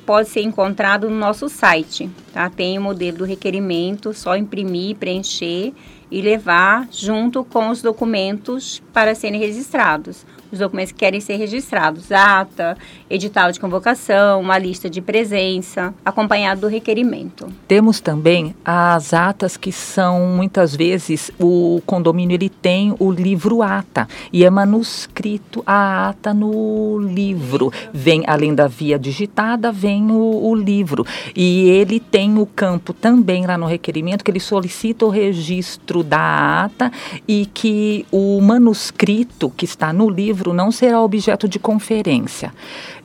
pode 0.06 0.30
ser 0.30 0.42
encontrado 0.42 1.10
no 1.10 1.18
nosso 1.18 1.50
site, 1.50 2.10
tá? 2.32 2.50
Tem 2.50 2.78
o 2.78 2.82
modelo 2.82 3.18
do 3.18 3.26
requerimento, 3.26 4.14
só 4.14 4.38
imprimir, 4.38 4.96
preencher 4.96 5.74
e 6.10 6.22
levar 6.22 6.88
junto 6.90 7.44
com 7.44 7.68
os 7.68 7.82
documentos 7.82 8.82
para 8.94 9.14
serem 9.14 9.42
registrados 9.42 10.26
os 10.54 10.60
documentos 10.60 10.92
que 10.92 11.00
querem 11.00 11.20
ser 11.20 11.36
registrados, 11.36 12.12
ata, 12.12 12.78
edital 13.10 13.52
de 13.52 13.60
convocação, 13.60 14.40
uma 14.40 14.58
lista 14.58 14.90
de 14.90 15.02
presença, 15.02 15.94
acompanhado 16.06 16.62
do 16.62 16.68
requerimento. 16.68 17.52
Temos 17.68 18.00
também 18.00 18.56
as 18.64 19.14
atas 19.14 19.58
que 19.58 19.72
são 19.72 20.28
muitas 20.28 20.76
vezes 20.76 21.32
o 21.40 21.82
condomínio 21.86 22.36
ele 22.36 22.50
tem 22.50 22.96
o 23.00 23.12
livro 23.12 23.62
ata 23.62 24.08
e 24.32 24.46
é 24.46 24.50
manuscrito 24.50 25.64
a 25.66 26.10
ata 26.10 26.34
no 26.34 27.00
livro. 27.00 27.72
Vem 27.92 28.24
além 28.28 28.54
da 28.54 28.68
via 28.68 29.00
digitada, 29.00 29.72
vem 29.72 30.12
o, 30.12 30.50
o 30.50 30.56
livro 30.56 31.06
e 31.36 31.70
ele 31.70 32.00
tem 32.00 32.38
o 32.38 32.46
campo 32.46 32.94
também 32.94 33.46
lá 33.46 33.58
no 33.58 33.66
requerimento 33.66 34.24
que 34.24 34.30
ele 34.30 34.40
solicita 34.40 35.06
o 35.06 35.10
registro 35.10 36.04
da 36.04 36.66
ata 36.66 36.92
e 37.28 37.48
que 37.48 38.06
o 38.12 38.40
manuscrito 38.42 39.50
que 39.50 39.66
está 39.66 39.92
no 39.92 40.10
livro 40.10 40.43
livro 40.44 40.54
não 40.54 40.72
será 40.72 41.02
objeto 41.02 41.48
de 41.48 41.58
conferência. 41.58 42.54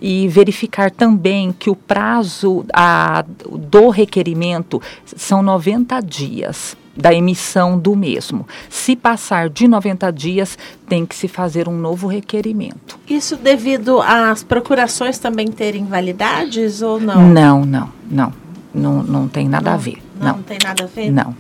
E 0.00 0.26
verificar 0.26 0.90
também 0.90 1.52
que 1.52 1.70
o 1.70 1.76
prazo 1.76 2.64
a, 2.72 3.24
do 3.48 3.88
requerimento 3.90 4.82
são 5.04 5.42
90 5.42 6.00
dias 6.00 6.76
da 6.96 7.14
emissão 7.14 7.78
do 7.78 7.94
mesmo. 7.94 8.46
Se 8.68 8.96
passar 8.96 9.48
de 9.48 9.68
90 9.68 10.10
dias, 10.12 10.58
tem 10.88 11.06
que 11.06 11.14
se 11.14 11.28
fazer 11.28 11.68
um 11.68 11.78
novo 11.78 12.08
requerimento. 12.08 12.98
Isso 13.08 13.36
devido 13.36 14.00
às 14.00 14.42
procurações 14.42 15.16
também 15.16 15.46
terem 15.46 15.84
validades 15.86 16.82
ou 16.82 16.98
não? 16.98 17.28
Não, 17.28 17.64
não, 17.64 17.92
não. 18.10 18.32
Não, 18.74 19.02
não 19.02 19.28
tem 19.28 19.48
nada 19.48 19.70
não, 19.70 19.74
a 19.74 19.76
ver. 19.76 19.98
Não, 20.20 20.26
não 20.36 20.42
tem 20.42 20.58
nada 20.62 20.84
a 20.84 20.86
ver? 20.86 21.10
Não. 21.10 21.34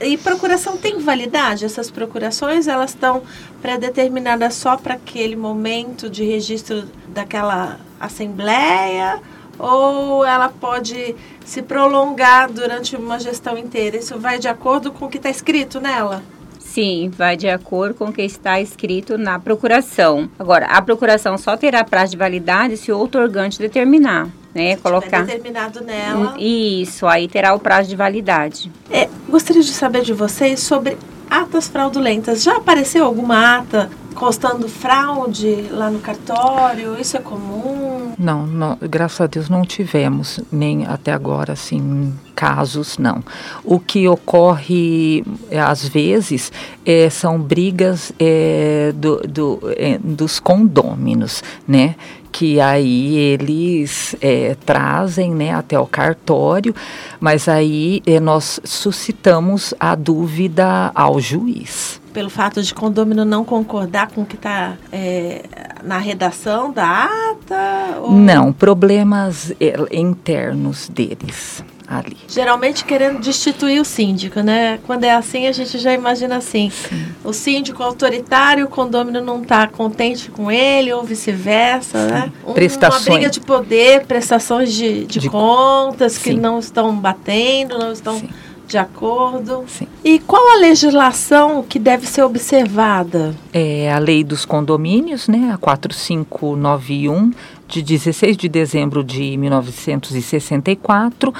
E 0.00 0.16
procuração 0.16 0.76
tem 0.76 0.98
validade? 0.98 1.64
Essas 1.64 1.90
procurações, 1.90 2.66
elas 2.66 2.90
estão 2.90 3.22
pré-determinadas 3.60 4.54
só 4.54 4.76
para 4.76 4.94
aquele 4.94 5.36
momento 5.36 6.08
de 6.08 6.24
registro 6.24 6.84
daquela 7.08 7.78
assembleia? 8.00 9.20
Ou 9.58 10.24
ela 10.24 10.48
pode 10.48 11.14
se 11.44 11.62
prolongar 11.62 12.50
durante 12.50 12.96
uma 12.96 13.18
gestão 13.18 13.56
inteira? 13.58 13.96
Isso 13.96 14.18
vai 14.18 14.38
de 14.38 14.48
acordo 14.48 14.90
com 14.92 15.06
o 15.06 15.08
que 15.08 15.18
está 15.18 15.30
escrito 15.30 15.80
nela? 15.80 16.22
Sim, 16.58 17.10
vai 17.10 17.36
de 17.36 17.48
acordo 17.48 17.94
com 17.94 18.06
o 18.06 18.12
que 18.12 18.22
está 18.22 18.60
escrito 18.60 19.16
na 19.16 19.38
procuração. 19.38 20.28
Agora, 20.38 20.66
a 20.66 20.82
procuração 20.82 21.38
só 21.38 21.56
terá 21.56 21.82
prazo 21.84 22.12
de 22.12 22.18
validade 22.18 22.76
se 22.76 22.92
o 22.92 22.98
outorgante 22.98 23.58
determinar 23.58 24.28
né? 24.56 24.76
Colocar 24.76 25.22
determinado 25.22 25.84
nela. 25.84 26.34
Isso, 26.38 27.06
aí 27.06 27.28
terá 27.28 27.54
o 27.54 27.60
prazo 27.60 27.88
de 27.90 27.94
validade. 27.94 28.72
É, 28.90 29.06
gostaria 29.28 29.62
de 29.62 29.72
saber 29.72 30.00
de 30.00 30.14
vocês 30.14 30.60
sobre 30.60 30.96
atas 31.28 31.68
fraudulentas. 31.68 32.42
Já 32.42 32.56
apareceu 32.56 33.04
alguma 33.04 33.58
ata 33.58 33.90
constando 34.16 34.68
fraude 34.68 35.68
lá 35.70 35.90
no 35.90 36.00
cartório? 36.00 36.98
Isso 36.98 37.16
é 37.16 37.20
comum? 37.20 38.14
Não, 38.18 38.46
não, 38.46 38.78
graças 38.80 39.20
a 39.20 39.26
Deus 39.26 39.48
não 39.48 39.62
tivemos, 39.62 40.40
nem 40.50 40.86
até 40.86 41.12
agora, 41.12 41.52
assim, 41.52 42.12
casos, 42.34 42.98
não. 42.98 43.22
O 43.62 43.78
que 43.78 44.08
ocorre, 44.08 45.22
é, 45.50 45.60
às 45.60 45.86
vezes, 45.86 46.50
é, 46.84 47.08
são 47.10 47.38
brigas 47.38 48.12
é, 48.18 48.92
do, 48.96 49.18
do, 49.18 49.60
é, 49.76 49.98
dos 49.98 50.40
condôminos, 50.40 51.44
né? 51.68 51.94
que 52.32 52.60
aí 52.60 53.16
eles 53.16 54.14
é, 54.20 54.54
trazem 54.66 55.34
né, 55.34 55.54
até 55.54 55.78
o 55.78 55.86
cartório, 55.86 56.74
mas 57.18 57.48
aí 57.48 58.02
é, 58.06 58.20
nós 58.20 58.60
suscitamos 58.62 59.72
a 59.80 59.94
dúvida 59.94 60.92
ao 60.94 61.18
juiz. 61.18 61.98
Pelo 62.16 62.30
fato 62.30 62.62
de 62.62 62.72
condômino 62.72 63.26
não 63.26 63.44
concordar 63.44 64.10
com 64.10 64.22
o 64.22 64.24
que 64.24 64.36
está 64.36 64.72
é, 64.90 65.42
na 65.84 65.98
redação 65.98 66.72
da 66.72 67.04
ata? 67.04 67.98
Ou... 68.00 68.10
Não, 68.10 68.54
problemas 68.54 69.52
é, 69.60 69.76
internos 69.92 70.88
deles 70.88 71.62
ali. 71.86 72.16
Geralmente 72.26 72.86
querendo 72.86 73.20
destituir 73.20 73.80
o 73.80 73.84
síndico, 73.84 74.40
né? 74.40 74.78
Quando 74.86 75.04
é 75.04 75.10
assim, 75.10 75.46
a 75.46 75.52
gente 75.52 75.76
já 75.76 75.92
imagina 75.92 76.38
assim: 76.38 76.70
Sim. 76.70 77.04
o 77.22 77.34
síndico 77.34 77.82
autoritário, 77.82 78.64
o 78.64 78.68
condômino 78.68 79.20
não 79.20 79.42
está 79.42 79.66
contente 79.66 80.30
com 80.30 80.50
ele, 80.50 80.90
ou 80.94 81.04
vice-versa, 81.04 82.06
né? 82.06 82.32
Um, 82.46 82.54
prestações. 82.54 83.06
Uma 83.06 83.16
briga 83.16 83.30
de 83.30 83.40
poder, 83.40 84.06
prestações 84.06 84.72
de, 84.72 85.04
de, 85.04 85.20
de... 85.20 85.28
contas 85.28 86.16
que 86.16 86.30
Sim. 86.30 86.40
não 86.40 86.58
estão 86.58 86.96
batendo, 86.96 87.78
não 87.78 87.92
estão. 87.92 88.18
Sim. 88.18 88.30
De 88.66 88.76
acordo. 88.76 89.64
Sim. 89.68 89.86
E 90.04 90.18
qual 90.18 90.56
a 90.56 90.58
legislação 90.58 91.62
que 91.62 91.78
deve 91.78 92.06
ser 92.06 92.22
observada? 92.22 93.34
É 93.52 93.92
a 93.92 93.98
lei 93.98 94.24
dos 94.24 94.44
condomínios, 94.44 95.28
né? 95.28 95.50
A 95.54 95.56
4591, 95.56 97.32
de 97.68 97.82
16 97.82 98.36
de 98.36 98.48
dezembro 98.48 99.04
de 99.04 99.36
1964 99.36 101.32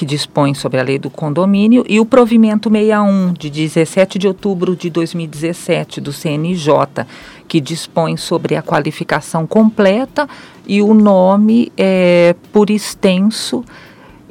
que 0.00 0.06
dispõe 0.06 0.54
sobre 0.54 0.80
a 0.80 0.82
lei 0.82 0.98
do 0.98 1.10
condomínio, 1.10 1.84
e 1.86 2.00
o 2.00 2.06
provimento 2.06 2.70
61, 2.70 3.34
de 3.34 3.50
17 3.50 4.18
de 4.18 4.26
outubro 4.26 4.74
de 4.74 4.88
2017, 4.88 6.00
do 6.00 6.10
CNJ, 6.10 7.04
que 7.46 7.60
dispõe 7.60 8.16
sobre 8.16 8.56
a 8.56 8.62
qualificação 8.62 9.46
completa 9.46 10.26
e 10.66 10.80
o 10.80 10.94
nome 10.94 11.70
é, 11.76 12.34
por 12.50 12.70
extenso 12.70 13.62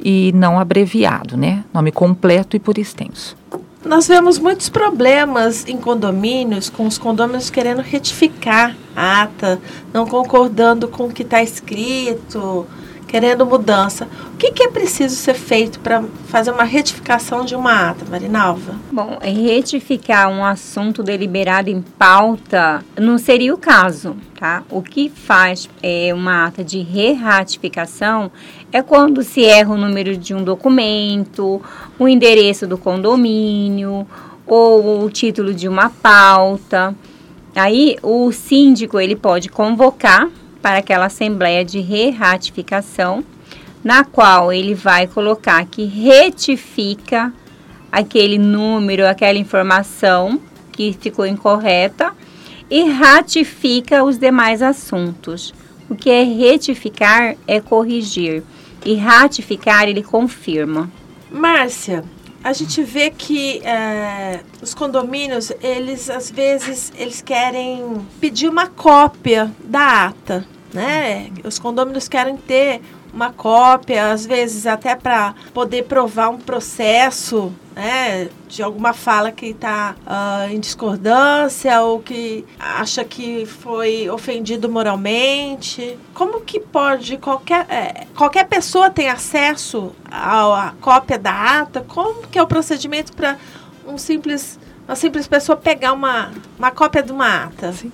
e 0.04 0.32
não 0.34 0.60
abreviado, 0.60 1.38
né? 1.38 1.64
Nome 1.74 1.92
completo 1.92 2.56
e 2.56 2.60
por 2.60 2.78
extenso. 2.78 3.38
Nós 3.86 4.08
vemos 4.08 4.38
muitos 4.38 4.68
problemas 4.68 5.66
em 5.68 5.78
condomínios, 5.78 6.70
com 6.70 6.86
os 6.86 6.98
condomínios 6.98 7.50
querendo 7.50 7.82
retificar 7.82 8.76
a 8.96 9.24
ata, 9.24 9.60
não 9.94 10.06
concordando 10.06 10.88
com 10.88 11.06
o 11.06 11.12
que 11.12 11.24
está 11.24 11.42
escrito, 11.42 12.68
querendo 13.10 13.46
mudança. 13.46 14.08
O 14.34 14.38
que, 14.38 14.52
que 14.52 14.64
é 14.64 14.68
preciso 14.68 15.16
ser 15.16 15.34
feito 15.34 15.80
para 15.80 16.04
fazer 16.28 16.52
uma 16.52 16.64
retificação 16.64 17.44
de 17.44 17.56
uma 17.56 17.90
ata, 17.90 18.06
Marinalva? 18.06 18.76
Bom, 18.92 19.18
retificar 19.22 20.30
um 20.30 20.46
assunto 20.46 21.02
deliberado 21.02 21.70
em 21.70 21.82
pauta 21.82 22.86
não 22.98 23.18
seria 23.18 23.54
o 23.54 23.58
caso, 23.58 24.16
tá? 24.40 24.64
O 24.70 24.82
que 24.82 25.10
faz 25.10 25.68
é, 25.82 26.14
uma 26.14 26.46
ata 26.46 26.64
de 26.64 26.80
re-ratificação 26.80 28.32
é 28.72 28.82
quando 28.82 29.24
se 29.24 29.44
erra 29.44 29.74
o 29.74 29.78
número 29.78 30.16
de 30.16 30.34
um 30.34 30.44
documento, 30.44 31.62
o 31.98 32.08
endereço 32.08 32.68
do 32.68 32.78
condomínio 32.78 34.08
ou 34.46 35.04
o 35.04 35.10
título 35.10 35.54
de 35.54 35.68
uma 35.68 35.90
pauta. 35.90 36.96
Aí 37.56 37.98
o 38.04 38.32
síndico 38.32 39.00
ele 39.00 39.16
pode 39.16 39.50
convocar 39.50 40.30
para 40.62 40.80
aquela 40.80 41.06
assembleia 41.06 41.66
de 41.66 41.80
re-ratificação, 41.80 43.24
na 43.84 44.04
qual 44.04 44.54
ele 44.54 44.76
vai 44.76 45.08
colocar 45.08 45.66
que 45.66 45.86
retifica 45.86 47.34
aquele 47.92 48.38
número, 48.38 49.08
aquela 49.08 49.38
informação 49.38 50.40
que 50.72 50.96
ficou 51.00 51.26
incorreta 51.26 52.12
e 52.70 52.84
ratifica 52.84 54.04
os 54.04 54.18
demais 54.18 54.62
assuntos. 54.62 55.56
O 55.90 55.96
que 55.96 56.10
é 56.10 56.24
retificar 56.24 57.36
é 57.48 57.60
corrigir 57.60 58.44
e 58.86 58.96
ratificar 58.96 59.88
ele 59.88 60.04
confirma. 60.04 60.90
Márcia, 61.32 62.04
a 62.44 62.54
gente 62.54 62.82
vê 62.84 63.10
que 63.10 63.60
é, 63.66 64.42
os 64.62 64.74
condomínios, 64.74 65.52
eles 65.62 66.10
às 66.10 66.32
vezes 66.32 66.92
eles 66.98 67.22
querem 67.22 68.06
pedir 68.20 68.48
uma 68.48 68.68
cópia 68.68 69.52
da 69.64 70.08
ata, 70.08 70.46
né? 70.74 71.30
Os 71.44 71.60
condomínios 71.60 72.08
querem 72.08 72.38
ter 72.38 72.82
uma 73.14 73.32
cópia, 73.32 74.12
às 74.12 74.26
vezes 74.26 74.66
até 74.66 74.96
para 74.96 75.34
poder 75.54 75.84
provar 75.86 76.30
um 76.30 76.38
processo 76.38 77.52
né, 77.80 78.28
de 78.50 78.62
alguma 78.62 78.92
fala 78.92 79.32
que 79.32 79.48
está 79.48 79.96
uh, 80.02 80.04
ah, 80.06 80.48
em 80.52 80.60
discordância 80.60 81.82
ou 81.82 82.02
que 82.02 82.44
acha 82.60 83.06
que 83.06 83.46
foi 83.46 84.10
ofendido 84.10 84.68
moralmente. 84.68 85.98
Como 86.14 86.42
que 86.42 86.60
pode 86.60 87.16
qualquer, 87.18 87.66
é, 87.70 88.06
qualquer 88.18 88.46
pessoa 88.48 88.90
tem 88.90 89.10
acesso 89.10 89.94
à, 90.12 90.68
à 90.68 90.72
cópia 90.82 91.18
da 91.18 91.62
ata? 91.62 91.80
Como 91.88 92.28
que 92.28 92.38
é 92.38 92.44
o 92.44 92.48
procedimento 92.48 93.14
para 93.14 93.38
um 93.88 93.98
simples, 93.98 94.60
uma 94.86 94.98
simples 94.98 95.26
pessoa 95.26 95.56
pegar 95.56 95.94
uma, 95.94 96.34
uma 96.58 96.72
cópia 96.72 97.02
de 97.02 97.14
uma 97.14 97.46
ata? 97.46 97.72
Sim. 97.72 97.94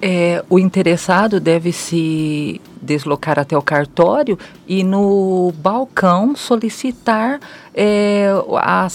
É, 0.00 0.42
o 0.48 0.58
interessado 0.58 1.38
deve 1.38 1.72
se 1.72 2.58
deslocar 2.86 3.38
até 3.38 3.58
o 3.58 3.60
cartório 3.60 4.38
e 4.66 4.82
no 4.82 5.52
balcão 5.58 6.34
solicitar 6.34 7.40
é, 7.74 8.28
a 8.54 8.88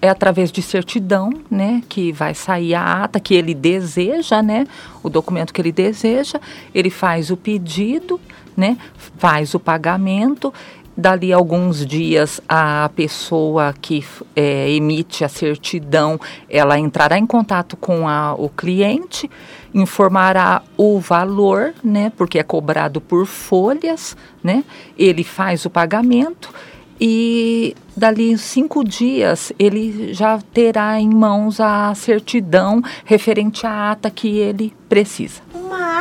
é 0.00 0.08
através 0.08 0.52
de 0.52 0.62
certidão, 0.62 1.32
né, 1.50 1.82
que 1.88 2.12
vai 2.12 2.34
sair 2.34 2.74
a 2.74 3.02
ata 3.02 3.18
que 3.18 3.34
ele 3.34 3.54
deseja, 3.54 4.40
né, 4.42 4.66
o 5.02 5.08
documento 5.08 5.52
que 5.52 5.60
ele 5.60 5.72
deseja, 5.72 6.40
ele 6.72 6.90
faz 6.90 7.30
o 7.30 7.36
pedido, 7.36 8.20
né, 8.56 8.76
faz 9.16 9.54
o 9.54 9.60
pagamento 9.60 10.52
Dali 11.00 11.32
alguns 11.32 11.86
dias, 11.86 12.40
a 12.48 12.90
pessoa 12.96 13.72
que 13.80 14.04
é, 14.34 14.68
emite 14.68 15.24
a 15.24 15.28
certidão, 15.28 16.18
ela 16.50 16.76
entrará 16.76 17.16
em 17.16 17.24
contato 17.24 17.76
com 17.76 18.08
a, 18.08 18.34
o 18.34 18.48
cliente, 18.48 19.30
informará 19.72 20.60
o 20.76 20.98
valor, 20.98 21.72
né, 21.84 22.10
porque 22.16 22.36
é 22.36 22.42
cobrado 22.42 23.00
por 23.00 23.26
folhas, 23.26 24.16
né, 24.42 24.64
ele 24.98 25.22
faz 25.22 25.64
o 25.64 25.70
pagamento 25.70 26.52
e 27.00 27.76
dali 27.96 28.36
cinco 28.36 28.82
dias 28.82 29.52
ele 29.56 30.12
já 30.12 30.40
terá 30.52 30.98
em 30.98 31.08
mãos 31.08 31.60
a 31.60 31.94
certidão 31.94 32.82
referente 33.04 33.64
à 33.64 33.92
ata 33.92 34.10
que 34.10 34.36
ele 34.38 34.74
precisa. 34.88 35.42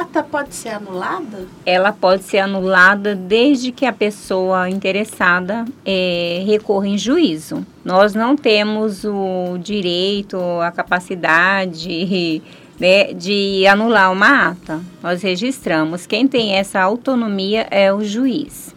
Ata 0.01 0.21
pode 0.21 0.53
ser 0.53 0.69
anulada? 0.69 1.47
Ela 1.65 1.91
pode 1.91 2.21
ser 2.21 2.37
anulada 2.37 3.15
desde 3.15 3.71
que 3.71 3.83
a 3.83 3.91
pessoa 3.91 4.69
interessada 4.69 5.65
é, 5.83 6.43
recorra 6.45 6.87
em 6.87 6.99
juízo. 6.99 7.65
Nós 7.83 8.13
não 8.13 8.35
temos 8.35 9.03
o 9.03 9.57
direito, 9.59 10.37
a 10.61 10.69
capacidade 10.71 12.43
né, 12.79 13.11
de 13.11 13.65
anular 13.65 14.11
uma 14.11 14.49
ata. 14.49 14.79
Nós 15.01 15.23
registramos. 15.23 16.05
Quem 16.05 16.27
tem 16.27 16.53
essa 16.53 16.79
autonomia 16.79 17.65
é 17.71 17.91
o 17.91 18.03
juiz. 18.03 18.75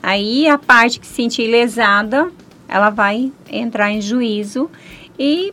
Aí 0.00 0.46
a 0.46 0.56
parte 0.56 1.00
que 1.00 1.06
se 1.06 1.14
sentir 1.14 1.48
lesada, 1.48 2.30
ela 2.68 2.90
vai 2.90 3.32
entrar 3.50 3.90
em 3.90 4.00
juízo 4.00 4.70
e 5.18 5.52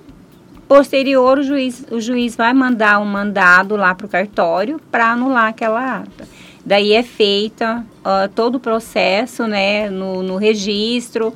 posterior 0.67 1.39
o 1.39 1.43
juiz, 1.43 1.85
o 1.89 1.99
juiz 1.99 2.35
vai 2.35 2.53
mandar 2.53 2.99
um 2.99 3.05
mandado 3.05 3.75
lá 3.75 3.95
para 3.95 4.05
o 4.05 4.09
cartório 4.09 4.79
para 4.91 5.11
anular 5.11 5.47
aquela 5.47 5.99
ata. 5.99 6.27
Daí 6.65 6.91
é 6.93 7.01
feita 7.01 7.85
uh, 7.99 8.27
todo 8.35 8.55
o 8.55 8.59
processo 8.59 9.47
né, 9.47 9.89
no, 9.89 10.21
no 10.21 10.35
registro, 10.35 11.33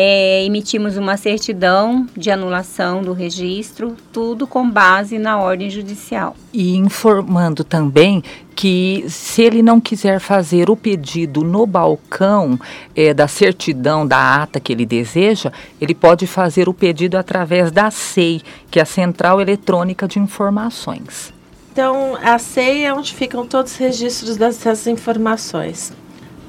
é, 0.00 0.44
emitimos 0.44 0.96
uma 0.96 1.16
certidão 1.16 2.06
de 2.16 2.30
anulação 2.30 3.02
do 3.02 3.12
registro, 3.12 3.96
tudo 4.12 4.46
com 4.46 4.70
base 4.70 5.18
na 5.18 5.40
ordem 5.40 5.68
judicial. 5.68 6.36
E 6.52 6.76
informando 6.76 7.64
também 7.64 8.22
que 8.54 9.04
se 9.08 9.42
ele 9.42 9.60
não 9.60 9.80
quiser 9.80 10.20
fazer 10.20 10.70
o 10.70 10.76
pedido 10.76 11.42
no 11.42 11.66
balcão 11.66 12.56
é, 12.94 13.12
da 13.12 13.26
certidão 13.26 14.06
da 14.06 14.42
ata 14.42 14.60
que 14.60 14.72
ele 14.72 14.86
deseja, 14.86 15.50
ele 15.80 15.96
pode 15.96 16.28
fazer 16.28 16.68
o 16.68 16.74
pedido 16.74 17.18
através 17.18 17.72
da 17.72 17.90
SEI, 17.90 18.40
que 18.70 18.78
é 18.78 18.82
a 18.82 18.86
Central 18.86 19.40
Eletrônica 19.40 20.06
de 20.06 20.20
Informações. 20.20 21.34
Então, 21.72 22.16
a 22.22 22.38
SEI 22.38 22.84
é 22.84 22.94
onde 22.94 23.12
ficam 23.12 23.44
todos 23.44 23.72
os 23.72 23.78
registros 23.78 24.36
dessas 24.36 24.86
informações. 24.86 25.92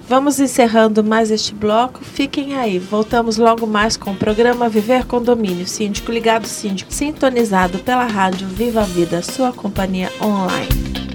Vamos 0.09 0.39
encerrando 0.39 1.03
mais 1.03 1.29
este 1.29 1.53
bloco. 1.53 2.03
Fiquem 2.03 2.55
aí. 2.55 2.79
Voltamos 2.79 3.37
logo 3.37 3.67
mais 3.67 3.95
com 3.95 4.09
o 4.09 4.15
programa 4.15 4.67
Viver 4.67 5.05
Condomínio. 5.05 5.67
Síndico 5.67 6.11
ligado, 6.11 6.47
síndico 6.47 6.91
sintonizado 6.91 7.77
pela 7.77 8.07
rádio 8.07 8.47
Viva 8.47 8.81
a 8.81 8.85
Vida, 8.85 9.21
sua 9.21 9.53
companhia 9.53 10.11
online. 10.19 11.08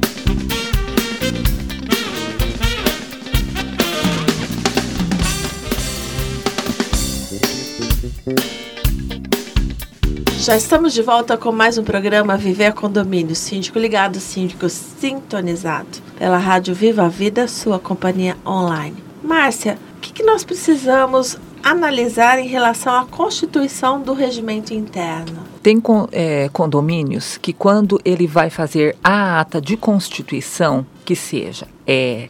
Já 10.44 10.58
estamos 10.58 10.92
de 10.92 11.00
volta 11.00 11.38
com 11.38 11.50
mais 11.50 11.78
um 11.78 11.82
programa 11.82 12.36
Viver 12.36 12.74
Condomínio. 12.74 13.34
Síndico 13.34 13.78
ligado, 13.78 14.20
síndico 14.20 14.68
sintonizado 14.68 15.88
pela 16.18 16.36
Rádio 16.36 16.74
Viva 16.74 17.06
a 17.06 17.08
Vida, 17.08 17.48
sua 17.48 17.78
companhia 17.78 18.36
online. 18.46 19.02
Márcia, 19.22 19.78
o 19.96 20.00
que, 20.00 20.12
que 20.12 20.22
nós 20.22 20.44
precisamos 20.44 21.38
analisar 21.62 22.38
em 22.38 22.46
relação 22.46 22.94
à 22.94 23.06
constituição 23.06 24.02
do 24.02 24.12
regimento 24.12 24.74
interno? 24.74 25.44
Tem 25.62 25.82
é, 26.12 26.50
condomínios 26.52 27.38
que, 27.38 27.54
quando 27.54 27.98
ele 28.04 28.26
vai 28.26 28.50
fazer 28.50 28.94
a 29.02 29.40
ata 29.40 29.62
de 29.62 29.78
constituição, 29.78 30.84
que 31.06 31.16
seja 31.16 31.66
é, 31.86 32.28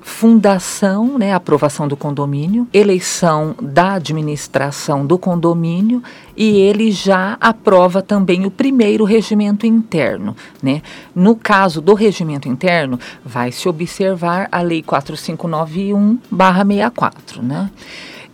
fundação, 0.00 1.18
né, 1.18 1.34
aprovação 1.34 1.86
do 1.86 1.94
condomínio, 1.96 2.66
eleição 2.72 3.54
da 3.60 3.92
administração 3.94 5.06
do 5.06 5.18
condomínio 5.18 6.02
e 6.36 6.58
ele 6.58 6.90
já 6.90 7.36
aprova 7.40 8.02
também 8.02 8.44
o 8.46 8.50
primeiro 8.50 9.04
regimento 9.04 9.66
interno, 9.66 10.34
né? 10.62 10.82
No 11.14 11.36
caso 11.36 11.80
do 11.80 11.94
regimento 11.94 12.48
interno, 12.48 12.98
vai 13.24 13.52
se 13.52 13.68
observar 13.68 14.48
a 14.50 14.60
lei 14.62 14.82
4591/64, 14.82 17.42
né? 17.42 17.70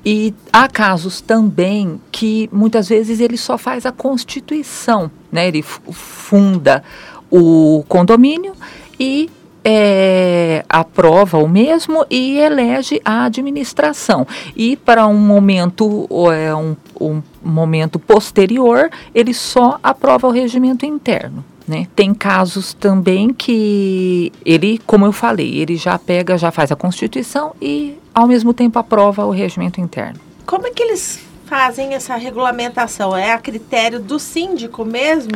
E 0.04 0.32
há 0.52 0.68
casos 0.68 1.20
também 1.20 2.00
que 2.12 2.48
muitas 2.52 2.88
vezes 2.88 3.18
ele 3.18 3.36
só 3.36 3.58
faz 3.58 3.84
a 3.84 3.90
constituição, 3.90 5.10
né? 5.32 5.48
Ele 5.48 5.62
funda 5.62 6.84
o 7.28 7.84
condomínio 7.88 8.52
e 9.00 9.28
é, 9.68 10.64
aprova 10.68 11.38
o 11.38 11.48
mesmo 11.48 12.06
e 12.08 12.38
elege 12.38 13.00
a 13.04 13.24
administração. 13.24 14.24
E 14.54 14.76
para 14.76 15.08
um 15.08 15.18
momento, 15.18 16.08
é, 16.32 16.54
um, 16.54 16.76
um 17.00 17.20
momento 17.42 17.98
posterior, 17.98 18.88
ele 19.12 19.34
só 19.34 19.80
aprova 19.82 20.28
o 20.28 20.30
regimento 20.30 20.86
interno. 20.86 21.44
Né? 21.66 21.88
Tem 21.96 22.14
casos 22.14 22.74
também 22.74 23.34
que 23.34 24.32
ele, 24.44 24.80
como 24.86 25.04
eu 25.04 25.10
falei, 25.10 25.58
ele 25.58 25.74
já 25.76 25.98
pega, 25.98 26.38
já 26.38 26.52
faz 26.52 26.70
a 26.70 26.76
Constituição 26.76 27.52
e, 27.60 27.98
ao 28.14 28.28
mesmo 28.28 28.54
tempo, 28.54 28.78
aprova 28.78 29.26
o 29.26 29.32
regimento 29.32 29.80
interno. 29.80 30.20
Como 30.46 30.64
é 30.68 30.70
que 30.70 30.80
eles 30.80 31.25
fazem 31.46 31.94
essa 31.94 32.14
regulamentação? 32.16 33.16
É 33.16 33.32
a 33.32 33.38
critério 33.38 33.98
do 34.00 34.18
síndico 34.18 34.84
mesmo? 34.84 35.32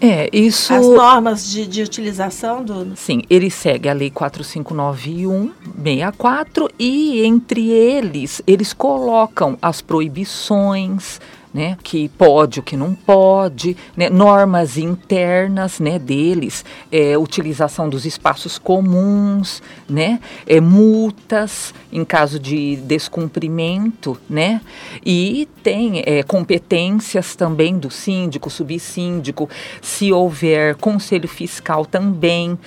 É, 0.00 0.28
isso. 0.32 0.72
As 0.72 0.86
normas 0.86 1.50
de, 1.50 1.66
de 1.66 1.82
utilização 1.82 2.62
do. 2.62 2.94
Sim, 2.94 3.22
ele 3.28 3.50
segue 3.50 3.88
a 3.88 3.92
Lei 3.92 4.08
4591-64 4.10 6.70
e, 6.78 7.24
entre 7.24 7.68
eles, 7.70 8.40
eles 8.46 8.72
colocam 8.72 9.58
as 9.60 9.80
proibições 9.80 11.18
né, 11.56 11.78
que 11.82 12.06
pode, 12.10 12.60
o 12.60 12.62
que 12.62 12.76
não 12.76 12.94
pode, 12.94 13.74
né, 13.96 14.10
normas 14.10 14.76
internas, 14.76 15.80
né, 15.80 15.98
deles, 15.98 16.62
é, 16.92 17.16
utilização 17.16 17.88
dos 17.88 18.04
espaços 18.04 18.58
comuns, 18.58 19.62
né, 19.88 20.20
é, 20.46 20.60
multas 20.60 21.72
em 21.90 22.04
caso 22.04 22.38
de 22.38 22.76
descumprimento, 22.76 24.18
né, 24.28 24.60
e 25.02 25.48
tem 25.62 26.02
é, 26.04 26.22
competências 26.22 27.34
também 27.34 27.78
do 27.78 27.90
síndico, 27.90 28.50
subsíndico, 28.50 29.48
se 29.80 30.12
houver 30.12 30.74
conselho 30.74 31.26
fiscal 31.26 31.86
também 31.86 32.58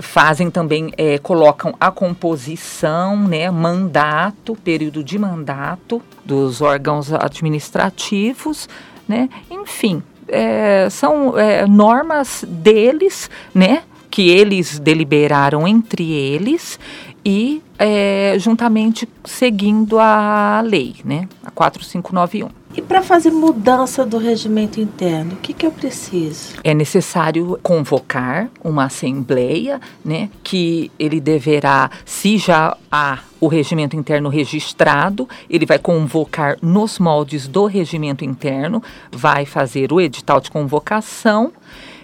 fazem 0.00 0.50
também, 0.50 0.92
é, 0.96 1.18
colocam 1.18 1.74
a 1.80 1.90
composição, 1.90 3.16
né, 3.16 3.50
mandato, 3.50 4.56
período 4.56 5.02
de 5.02 5.18
mandato 5.18 6.02
dos 6.24 6.60
órgãos 6.60 7.12
administrativos, 7.12 8.68
né, 9.08 9.28
enfim, 9.50 10.02
é, 10.28 10.88
são 10.90 11.38
é, 11.38 11.66
normas 11.66 12.44
deles, 12.46 13.30
né, 13.54 13.82
que 14.10 14.30
eles 14.30 14.78
deliberaram 14.78 15.68
entre 15.68 16.10
eles 16.10 16.78
e 17.26 17.60
é, 17.76 18.36
juntamente 18.38 19.08
seguindo 19.24 19.98
a 19.98 20.62
lei, 20.64 20.94
né, 21.04 21.28
a 21.44 21.50
4591. 21.50 22.48
E 22.76 22.80
para 22.80 23.02
fazer 23.02 23.32
mudança 23.32 24.06
do 24.06 24.16
regimento 24.16 24.80
interno, 24.80 25.32
o 25.32 25.36
que, 25.38 25.52
que 25.52 25.66
eu 25.66 25.72
preciso? 25.72 26.54
É 26.62 26.72
necessário 26.72 27.58
convocar 27.64 28.48
uma 28.62 28.84
assembleia, 28.84 29.80
né, 30.04 30.30
que 30.44 30.88
ele 31.00 31.20
deverá, 31.20 31.90
se 32.04 32.38
já 32.38 32.76
há 32.92 33.18
o 33.40 33.48
regimento 33.48 33.96
interno 33.96 34.28
registrado, 34.28 35.28
ele 35.50 35.66
vai 35.66 35.80
convocar 35.80 36.56
nos 36.62 37.00
moldes 37.00 37.48
do 37.48 37.66
regimento 37.66 38.24
interno, 38.24 38.80
vai 39.10 39.44
fazer 39.44 39.92
o 39.92 40.00
edital 40.00 40.40
de 40.40 40.48
convocação 40.48 41.52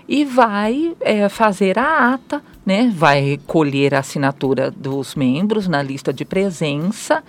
e 0.09 0.25
vai 0.25 0.95
é, 1.01 1.29
fazer 1.29 1.79
a 1.79 2.15
ata, 2.15 2.43
né? 2.65 2.93
Vai 2.95 3.39
colher 3.47 3.95
a 3.95 3.99
assinatura 3.99 4.71
dos 4.71 5.15
membros 5.15 5.69
na 5.69 5.83
lista 5.83 6.13
de 6.13 6.25
presença. 6.25 7.23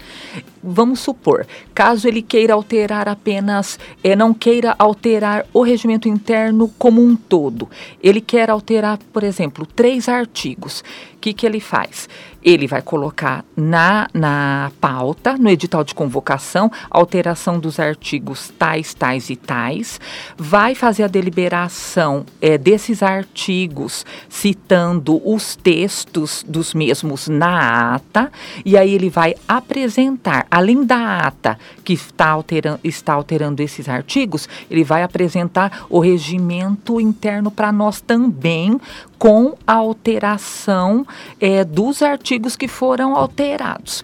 Vamos 0.62 1.00
supor, 1.00 1.46
caso 1.74 2.08
ele 2.08 2.22
queira 2.22 2.54
alterar 2.54 3.10
apenas, 3.10 3.78
é, 4.04 4.16
não 4.16 4.34
queira 4.34 4.76
alterar 4.80 5.46
o 5.54 5.62
regimento 5.62 6.08
interno 6.08 6.70
como 6.78 7.04
um 7.04 7.16
todo, 7.16 7.70
ele 8.02 8.22
quer 8.22 8.50
alterar, 8.50 8.98
por 9.12 9.24
exemplo, 9.24 9.66
três 9.66 10.08
artigos. 10.08 10.84
O 11.16 11.24
que, 11.24 11.34
que 11.34 11.46
ele 11.46 11.60
faz? 11.60 12.08
ele 12.44 12.68
vai 12.68 12.82
colocar 12.82 13.46
na, 13.56 14.08
na 14.14 14.72
pauta, 14.82 15.38
no 15.38 15.50
edital 15.50 15.84
de 15.84 15.96
convocação, 15.96 16.72
alteração 16.90 17.60
dos 17.60 17.80
artigos 17.80 18.52
tais, 18.60 18.94
tais 18.94 19.30
e 19.30 19.36
tais, 19.36 20.00
vai 20.38 20.76
fazer 20.76 21.04
a 21.04 21.08
deliberação 21.08 22.26
é, 22.42 22.58
desses 22.58 23.02
artigos, 23.02 24.06
citando 24.28 25.23
os 25.24 25.56
textos 25.56 26.44
dos 26.48 26.74
mesmos 26.74 27.28
na 27.28 27.96
ata, 27.96 28.32
e 28.66 28.78
aí 28.78 28.94
ele 28.94 29.10
vai 29.10 29.36
apresentar, 29.48 30.46
além 30.50 30.84
da 30.84 31.20
ata 31.20 31.58
que 31.84 31.94
está 31.94 32.30
alterando, 32.30 32.80
está 32.84 33.14
alterando 33.14 33.62
esses 33.62 33.88
artigos, 33.88 34.48
ele 34.70 34.84
vai 34.84 35.04
apresentar 35.04 35.86
o 35.90 36.00
regimento 36.00 37.00
interno 37.00 37.50
para 37.50 37.72
nós 37.72 38.02
também, 38.02 38.80
com 39.18 39.56
a 39.66 39.74
alteração 39.74 41.08
é, 41.40 41.64
dos 41.64 42.02
artigos 42.02 42.56
que 42.56 42.68
foram 42.68 43.16
alterados. 43.16 44.04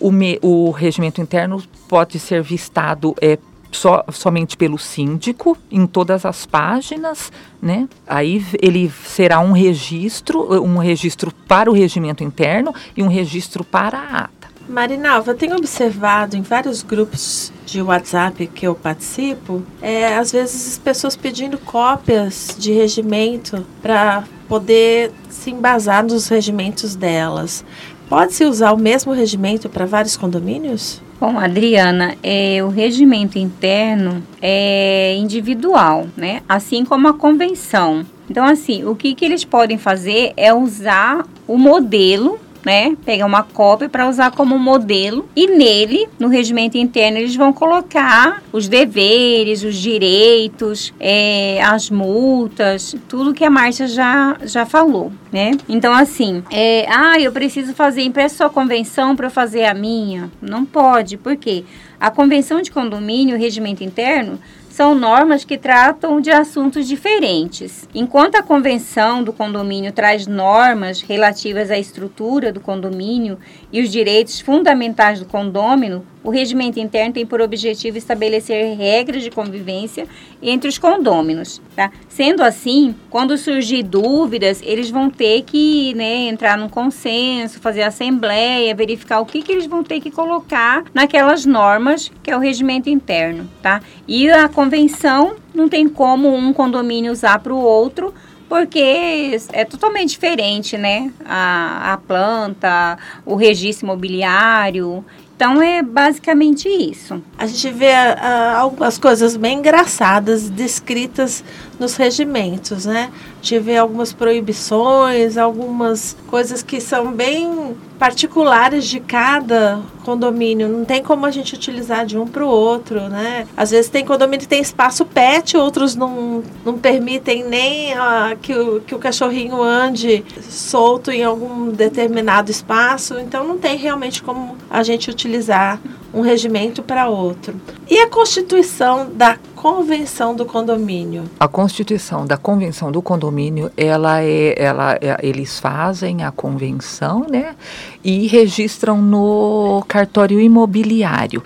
O, 0.00 0.10
me, 0.10 0.38
o 0.42 0.70
regimento 0.70 1.20
interno 1.20 1.62
pode 1.88 2.18
ser 2.18 2.42
vistado 2.42 3.14
é, 3.20 3.38
somente 3.72 4.56
pelo 4.56 4.78
síndico 4.78 5.56
em 5.70 5.86
todas 5.86 6.24
as 6.24 6.46
páginas, 6.46 7.32
né? 7.60 7.88
Aí 8.06 8.44
ele 8.60 8.90
será 9.04 9.40
um 9.40 9.52
registro, 9.52 10.62
um 10.62 10.78
registro 10.78 11.32
para 11.46 11.70
o 11.70 11.74
regimento 11.74 12.24
interno 12.24 12.74
e 12.96 13.02
um 13.02 13.08
registro 13.08 13.64
para 13.64 13.98
a 13.98 14.18
ata. 14.24 14.40
Marinalva, 14.68 15.32
eu 15.32 15.36
tenho 15.36 15.56
observado 15.56 16.36
em 16.36 16.42
vários 16.42 16.82
grupos 16.82 17.52
de 17.66 17.82
WhatsApp 17.82 18.46
que 18.46 18.66
eu 18.66 18.74
participo, 18.74 19.62
é, 19.82 20.16
às 20.16 20.30
vezes 20.30 20.78
pessoas 20.78 21.16
pedindo 21.16 21.58
cópias 21.58 22.54
de 22.56 22.72
regimento 22.72 23.66
para 23.82 24.22
poder 24.48 25.12
se 25.28 25.50
embasar 25.50 26.04
nos 26.04 26.28
regimentos 26.28 26.94
delas. 26.94 27.64
Pode-se 28.08 28.44
usar 28.44 28.72
o 28.72 28.78
mesmo 28.78 29.12
regimento 29.12 29.68
para 29.68 29.86
vários 29.86 30.16
condomínios? 30.16 31.02
Bom, 31.20 31.38
Adriana, 31.38 32.16
é, 32.22 32.64
o 32.64 32.68
regimento 32.68 33.38
interno 33.38 34.22
é 34.40 35.14
individual, 35.16 36.06
né? 36.16 36.40
Assim 36.48 36.82
como 36.82 37.08
a 37.08 37.12
convenção. 37.12 38.06
Então, 38.30 38.42
assim, 38.42 38.86
o 38.86 38.96
que, 38.96 39.14
que 39.14 39.26
eles 39.26 39.44
podem 39.44 39.76
fazer 39.76 40.32
é 40.34 40.54
usar 40.54 41.26
o 41.46 41.58
modelo 41.58 42.40
né? 42.64 42.96
Pegar 43.04 43.26
uma 43.26 43.42
cópia 43.42 43.88
para 43.88 44.08
usar 44.08 44.30
como 44.32 44.58
modelo 44.58 45.28
e 45.34 45.46
nele, 45.46 46.08
no 46.18 46.28
regimento 46.28 46.76
interno, 46.76 47.18
eles 47.18 47.34
vão 47.34 47.52
colocar 47.52 48.42
os 48.52 48.68
deveres, 48.68 49.62
os 49.62 49.76
direitos, 49.76 50.92
é, 50.98 51.60
as 51.62 51.90
multas, 51.90 52.94
tudo 53.08 53.34
que 53.34 53.44
a 53.44 53.50
Márcia 53.50 53.86
já, 53.86 54.36
já 54.44 54.66
falou, 54.66 55.12
né? 55.32 55.52
Então, 55.68 55.92
assim, 55.92 56.42
é, 56.50 56.86
ah, 56.88 57.18
eu 57.20 57.32
preciso 57.32 57.74
fazer, 57.74 58.02
impressa 58.02 58.36
sua 58.36 58.50
convenção 58.50 59.16
para 59.16 59.30
fazer 59.30 59.64
a 59.64 59.74
minha. 59.74 60.30
Não 60.40 60.64
pode, 60.64 61.16
por 61.16 61.36
quê? 61.36 61.64
A 61.98 62.10
convenção 62.10 62.62
de 62.62 62.70
condomínio, 62.70 63.36
o 63.36 63.38
regimento 63.38 63.84
interno, 63.84 64.38
são 64.70 64.94
normas 64.94 65.44
que 65.44 65.58
tratam 65.58 66.20
de 66.20 66.30
assuntos 66.30 66.86
diferentes. 66.86 67.88
Enquanto 67.92 68.36
a 68.36 68.42
convenção 68.42 69.22
do 69.22 69.32
condomínio 69.32 69.92
traz 69.92 70.26
normas 70.26 71.02
relativas 71.02 71.70
à 71.70 71.78
estrutura 71.78 72.52
do 72.52 72.60
condomínio 72.60 73.36
e 73.72 73.80
os 73.80 73.90
direitos 73.90 74.40
fundamentais 74.40 75.20
do 75.20 75.26
condômino, 75.26 76.04
o 76.22 76.30
regimento 76.30 76.78
interno 76.78 77.14
tem 77.14 77.24
por 77.24 77.40
objetivo 77.40 77.96
estabelecer 77.96 78.76
regras 78.76 79.22
de 79.22 79.30
convivência 79.30 80.06
entre 80.42 80.68
os 80.68 80.76
condôminos. 80.76 81.62
Tá? 81.74 81.90
Sendo 82.08 82.42
assim, 82.42 82.94
quando 83.08 83.38
surgir 83.38 83.82
dúvidas, 83.82 84.60
eles 84.62 84.90
vão 84.90 85.08
ter 85.08 85.42
que 85.42 85.94
né, 85.94 86.28
entrar 86.28 86.58
num 86.58 86.68
consenso, 86.68 87.60
fazer 87.60 87.82
assembleia, 87.82 88.74
verificar 88.74 89.20
o 89.20 89.26
que, 89.26 89.42
que 89.42 89.52
eles 89.52 89.66
vão 89.66 89.82
ter 89.82 90.00
que 90.00 90.10
colocar 90.10 90.84
naquelas 90.92 91.46
normas 91.46 92.12
que 92.22 92.30
é 92.30 92.36
o 92.36 92.40
regimento 92.40 92.90
interno. 92.90 93.48
Tá? 93.62 93.80
E 94.06 94.28
a 94.30 94.48
convenção 94.48 95.36
não 95.54 95.68
tem 95.68 95.88
como 95.88 96.34
um 96.34 96.52
condomínio 96.52 97.12
usar 97.12 97.38
para 97.38 97.54
o 97.54 97.58
outro, 97.58 98.12
porque 98.50 99.38
é 99.52 99.64
totalmente 99.64 100.10
diferente, 100.10 100.76
né? 100.76 101.12
A, 101.24 101.92
a 101.92 101.96
planta, 101.96 102.98
o 103.24 103.36
registro 103.36 103.86
imobiliário. 103.86 105.04
Então 105.36 105.62
é 105.62 105.84
basicamente 105.84 106.68
isso. 106.68 107.22
A 107.38 107.46
gente 107.46 107.70
vê 107.70 107.92
uh, 107.92 108.58
algumas 108.58 108.98
coisas 108.98 109.36
bem 109.36 109.58
engraçadas 109.58 110.50
descritas 110.50 111.44
nos 111.78 111.94
regimentos, 111.94 112.86
né? 112.86 113.12
A 113.12 113.36
gente 113.36 113.58
vê 113.60 113.76
algumas 113.76 114.12
proibições, 114.12 115.38
algumas 115.38 116.16
coisas 116.26 116.60
que 116.60 116.80
são 116.80 117.12
bem 117.12 117.76
particulares 118.00 118.84
de 118.84 118.98
cada 118.98 119.80
condomínio. 120.00 120.68
Não 120.68 120.84
tem 120.84 121.02
como 121.02 121.26
a 121.26 121.30
gente 121.30 121.54
utilizar 121.54 122.04
de 122.04 122.18
um 122.18 122.26
para 122.26 122.44
o 122.44 122.48
outro, 122.48 123.08
né? 123.08 123.46
Às 123.56 123.70
vezes 123.70 123.90
tem 123.90 124.04
condomínio 124.04 124.40
que 124.40 124.48
tem 124.48 124.60
espaço 124.60 125.04
pet, 125.04 125.56
outros 125.56 125.94
não, 125.94 126.42
não 126.64 126.78
permitem 126.78 127.44
nem 127.44 127.92
uh, 127.92 128.36
que, 128.40 128.54
o, 128.54 128.80
que 128.80 128.94
o 128.94 128.98
cachorrinho 128.98 129.62
ande 129.62 130.24
solto 130.42 131.10
em 131.10 131.22
algum 131.22 131.70
determinado 131.70 132.50
espaço. 132.50 133.18
Então 133.18 133.46
não 133.46 133.58
tem 133.58 133.76
realmente 133.76 134.22
como 134.22 134.56
a 134.68 134.82
gente 134.82 135.10
utilizar 135.10 135.80
um 136.12 136.20
regimento 136.20 136.82
para 136.82 137.08
outro. 137.08 137.60
E 137.88 137.98
a 137.98 138.08
constituição 138.08 139.10
da 139.12 139.38
convenção 139.54 140.34
do 140.34 140.44
condomínio? 140.46 141.24
A 141.38 141.46
constituição 141.46 142.26
da 142.26 142.36
convenção 142.36 142.90
do 142.90 143.02
condomínio, 143.02 143.70
ela 143.76 144.22
é, 144.22 144.54
ela, 144.56 144.94
é, 144.94 145.18
eles 145.22 145.60
fazem 145.60 146.24
a 146.24 146.30
convenção, 146.30 147.26
né, 147.30 147.54
e 148.02 148.26
registram 148.26 149.00
no 149.00 149.84
cartório 149.90 150.40
imobiliário. 150.40 151.42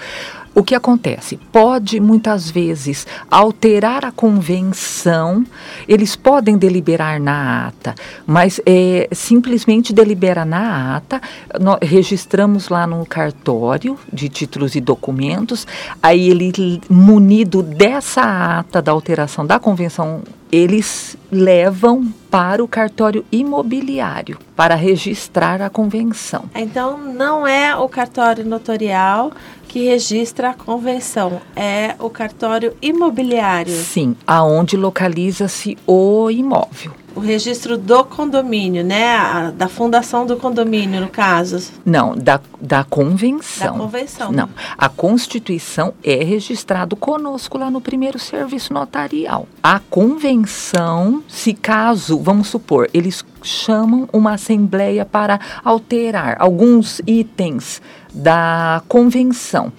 O 0.54 0.62
que 0.62 0.74
acontece? 0.74 1.36
Pode 1.50 1.98
muitas 1.98 2.48
vezes 2.48 3.06
alterar 3.28 4.04
a 4.04 4.12
convenção, 4.12 5.44
eles 5.88 6.14
podem 6.14 6.56
deliberar 6.56 7.20
na 7.20 7.66
ata, 7.66 7.94
mas 8.24 8.60
é, 8.64 9.08
simplesmente 9.10 9.92
delibera 9.92 10.44
na 10.44 10.96
ata, 10.96 11.20
nós 11.60 11.78
registramos 11.82 12.68
lá 12.68 12.86
no 12.86 13.04
cartório 13.04 13.98
de 14.12 14.28
títulos 14.28 14.76
e 14.76 14.80
documentos, 14.80 15.66
aí 16.00 16.30
ele, 16.30 16.80
munido 16.88 17.60
dessa 17.60 18.58
ata 18.60 18.80
da 18.80 18.92
alteração 18.92 19.44
da 19.44 19.58
convenção 19.58 20.22
eles 20.52 21.16
levam 21.32 22.14
para 22.30 22.62
o 22.62 22.68
cartório 22.68 23.24
imobiliário 23.32 24.38
para 24.54 24.76
registrar 24.76 25.60
a 25.60 25.68
convenção. 25.68 26.44
Então 26.54 26.96
não 26.96 27.44
é 27.44 27.74
o 27.74 27.88
cartório 27.88 28.44
notorial 28.44 29.32
que 29.74 29.87
registra 29.87 30.50
a 30.50 30.54
convenção, 30.54 31.40
é 31.56 31.96
o 31.98 32.08
cartório 32.08 32.76
imobiliário. 32.80 33.74
Sim, 33.74 34.14
aonde 34.24 34.76
localiza-se 34.76 35.76
o 35.84 36.30
imóvel 36.30 36.92
o 37.16 37.20
registro 37.20 37.78
do 37.78 38.04
condomínio, 38.04 38.82
né? 38.82 39.14
A, 39.14 39.50
da 39.52 39.68
fundação 39.68 40.26
do 40.26 40.37
condomínio, 40.37 41.00
no 41.00 41.08
caso. 41.08 41.72
Não, 41.84 42.12
da, 42.16 42.40
da 42.60 42.82
convenção. 42.82 43.72
Da 43.72 43.78
convenção. 43.78 44.32
Não, 44.32 44.48
a 44.76 44.88
Constituição 44.88 45.94
é 46.02 46.24
registrado 46.24 46.96
conosco 46.96 47.56
lá 47.56 47.70
no 47.70 47.80
primeiro 47.80 48.18
serviço 48.18 48.72
notarial. 48.72 49.46
A 49.62 49.78
convenção, 49.78 51.22
se 51.28 51.54
caso, 51.54 52.18
vamos 52.18 52.48
supor, 52.48 52.90
eles 52.92 53.24
chamam 53.42 54.08
uma 54.12 54.32
assembleia 54.32 55.04
para 55.04 55.38
alterar 55.62 56.37
alguns 56.40 57.00
itens 57.06 57.80
da 58.14 58.83
convenção 58.88 59.72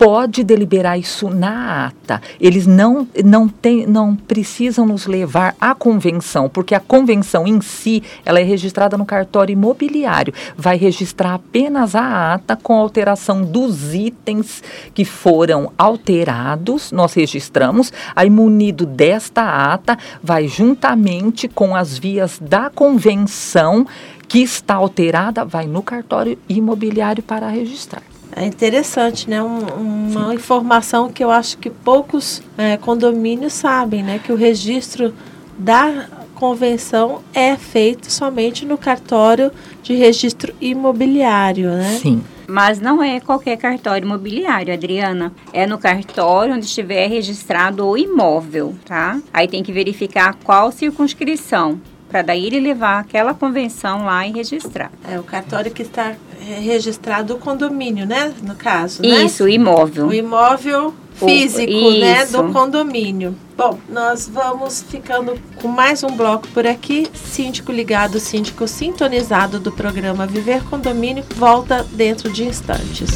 pode 0.00 0.42
deliberar 0.42 0.98
isso 0.98 1.28
na 1.28 1.88
ata. 1.88 2.22
Eles 2.40 2.66
não, 2.66 3.06
não, 3.22 3.46
tem, 3.46 3.86
não 3.86 4.16
precisam 4.16 4.86
nos 4.86 5.06
levar 5.06 5.54
à 5.60 5.74
convenção, 5.74 6.48
porque 6.48 6.74
a 6.74 6.80
convenção 6.80 7.46
em 7.46 7.60
si 7.60 8.02
ela 8.24 8.40
é 8.40 8.42
registrada 8.42 8.96
no 8.96 9.04
cartório 9.04 9.52
imobiliário. 9.52 10.32
Vai 10.56 10.78
registrar 10.78 11.34
apenas 11.34 11.94
a 11.94 12.32
ata 12.32 12.56
com 12.56 12.72
alteração 12.72 13.42
dos 13.42 13.92
itens 13.92 14.62
que 14.94 15.04
foram 15.04 15.70
alterados, 15.76 16.90
nós 16.90 17.12
registramos. 17.12 17.92
Aí, 18.16 18.30
munido 18.30 18.86
desta 18.86 19.42
ata, 19.70 19.98
vai 20.22 20.48
juntamente 20.48 21.46
com 21.46 21.76
as 21.76 21.98
vias 21.98 22.38
da 22.40 22.70
convenção 22.70 23.86
que 24.30 24.38
está 24.38 24.76
alterada, 24.76 25.44
vai 25.44 25.66
no 25.66 25.82
cartório 25.82 26.38
imobiliário 26.48 27.20
para 27.20 27.48
registrar. 27.48 28.04
É 28.34 28.46
interessante, 28.46 29.28
né? 29.28 29.42
Um, 29.42 29.58
uma 30.08 30.28
Sim. 30.28 30.34
informação 30.34 31.10
que 31.10 31.22
eu 31.22 31.32
acho 31.32 31.58
que 31.58 31.68
poucos 31.68 32.40
é, 32.56 32.76
condomínios 32.76 33.52
sabem, 33.52 34.04
né? 34.04 34.20
Que 34.22 34.32
o 34.32 34.36
registro 34.36 35.12
da 35.58 36.06
convenção 36.36 37.22
é 37.34 37.56
feito 37.56 38.08
somente 38.08 38.64
no 38.64 38.78
cartório 38.78 39.50
de 39.82 39.94
registro 39.94 40.54
imobiliário, 40.60 41.68
né? 41.68 41.98
Sim. 42.00 42.22
Mas 42.46 42.80
não 42.80 43.02
é 43.02 43.18
qualquer 43.18 43.56
cartório 43.56 44.06
imobiliário, 44.06 44.72
Adriana. 44.72 45.32
É 45.52 45.66
no 45.66 45.76
cartório 45.76 46.54
onde 46.54 46.66
estiver 46.66 47.08
registrado 47.08 47.84
o 47.84 47.98
imóvel, 47.98 48.76
tá? 48.84 49.20
Aí 49.32 49.48
tem 49.48 49.64
que 49.64 49.72
verificar 49.72 50.36
qual 50.44 50.70
circunscrição 50.70 51.80
para 52.10 52.22
daí 52.22 52.46
ele 52.46 52.58
levar 52.58 52.98
aquela 52.98 53.32
convenção 53.32 54.04
lá 54.04 54.26
e 54.26 54.32
registrar. 54.32 54.90
É 55.08 55.18
o 55.18 55.22
cartório 55.22 55.70
que 55.70 55.82
está 55.82 56.14
registrado 56.40 57.34
o 57.34 57.38
condomínio, 57.38 58.04
né? 58.04 58.34
No 58.42 58.56
caso, 58.56 59.00
né? 59.00 59.24
Isso, 59.24 59.44
o 59.44 59.48
imóvel. 59.48 60.08
O 60.08 60.14
imóvel 60.14 60.92
físico, 61.14 61.72
o, 61.72 61.98
né, 61.98 62.26
do 62.26 62.52
condomínio. 62.52 63.36
Bom, 63.56 63.78
nós 63.88 64.28
vamos 64.28 64.82
ficando 64.82 65.38
com 65.56 65.68
mais 65.68 66.02
um 66.02 66.08
bloco 66.16 66.48
por 66.48 66.66
aqui. 66.66 67.06
Síndico 67.14 67.70
ligado, 67.70 68.18
síndico 68.18 68.66
sintonizado 68.66 69.60
do 69.60 69.70
programa 69.70 70.26
Viver 70.26 70.64
Condomínio 70.64 71.24
volta 71.36 71.86
dentro 71.92 72.32
de 72.32 72.44
instantes. 72.44 73.10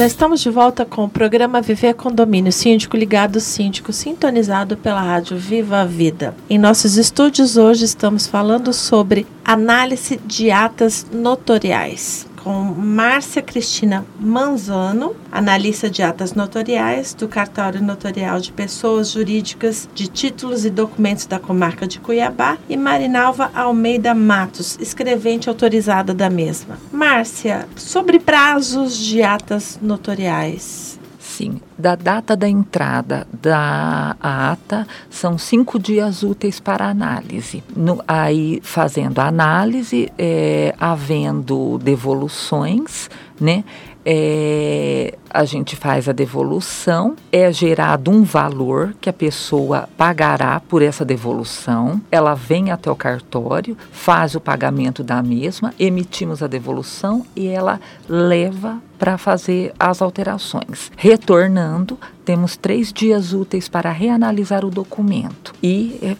Já 0.00 0.06
estamos 0.06 0.40
de 0.40 0.48
volta 0.48 0.86
com 0.86 1.04
o 1.04 1.10
programa 1.10 1.60
Viver 1.60 1.92
Condomínio, 1.92 2.50
síndico 2.50 2.96
ligado, 2.96 3.38
síndico 3.38 3.92
sintonizado 3.92 4.74
pela 4.74 5.02
rádio 5.02 5.36
Viva 5.36 5.82
a 5.82 5.84
Vida. 5.84 6.34
Em 6.48 6.56
nossos 6.58 6.96
estúdios 6.96 7.58
hoje 7.58 7.84
estamos 7.84 8.26
falando 8.26 8.72
sobre 8.72 9.26
análise 9.44 10.18
de 10.24 10.50
atas 10.50 11.06
notoriais 11.12 12.29
com 12.42 12.62
Márcia 12.62 13.42
Cristina 13.42 14.04
Manzano, 14.18 15.14
analista 15.30 15.88
de 15.88 16.02
atas 16.02 16.34
notoriais 16.34 17.14
do 17.14 17.28
Cartório 17.28 17.82
Notorial 17.82 18.40
de 18.40 18.52
Pessoas 18.52 19.10
Jurídicas 19.10 19.88
de 19.94 20.06
Títulos 20.06 20.64
e 20.64 20.70
Documentos 20.70 21.26
da 21.26 21.38
Comarca 21.38 21.86
de 21.86 22.00
Cuiabá, 22.00 22.58
e 22.68 22.76
Marinalva 22.76 23.50
Almeida 23.54 24.14
Matos, 24.14 24.78
escrevente 24.80 25.48
autorizada 25.48 26.14
da 26.14 26.30
mesma. 26.30 26.78
Márcia, 26.92 27.68
sobre 27.76 28.18
prazos 28.18 28.96
de 28.96 29.22
atas 29.22 29.78
notoriais 29.80 30.99
assim, 31.40 31.60
da 31.78 31.94
data 31.96 32.36
da 32.36 32.48
entrada 32.48 33.26
da 33.32 34.14
ata, 34.20 34.86
são 35.08 35.38
cinco 35.38 35.78
dias 35.78 36.22
úteis 36.22 36.60
para 36.60 36.88
análise. 36.88 37.64
No, 37.74 38.02
aí, 38.06 38.60
fazendo 38.62 39.18
a 39.20 39.26
análise, 39.26 40.12
é, 40.18 40.74
havendo 40.78 41.78
devoluções, 41.78 43.08
né? 43.40 43.64
É, 44.04 45.14
a 45.28 45.44
gente 45.44 45.76
faz 45.76 46.08
a 46.08 46.12
devolução, 46.12 47.14
é 47.30 47.52
gerado 47.52 48.10
um 48.10 48.22
valor 48.22 48.94
que 49.00 49.08
a 49.08 49.12
pessoa 49.12 49.88
pagará 49.96 50.60
por 50.60 50.82
essa 50.82 51.04
devolução. 51.04 52.00
Ela 52.10 52.34
vem 52.34 52.70
até 52.70 52.90
o 52.90 52.96
cartório, 52.96 53.76
faz 53.92 54.34
o 54.34 54.40
pagamento 54.40 55.04
da 55.04 55.22
mesma, 55.22 55.74
emitimos 55.78 56.42
a 56.42 56.46
devolução 56.46 57.24
e 57.36 57.46
ela 57.46 57.80
leva 58.08 58.78
para 58.98 59.16
fazer 59.16 59.72
as 59.78 60.02
alterações. 60.02 60.92
Retornando, 60.96 61.98
temos 62.24 62.56
três 62.56 62.92
dias 62.92 63.32
úteis 63.32 63.68
para 63.68 63.90
reanalisar 63.90 64.64
o 64.64 64.70
documento. 64.70 65.54
E, 65.62 66.18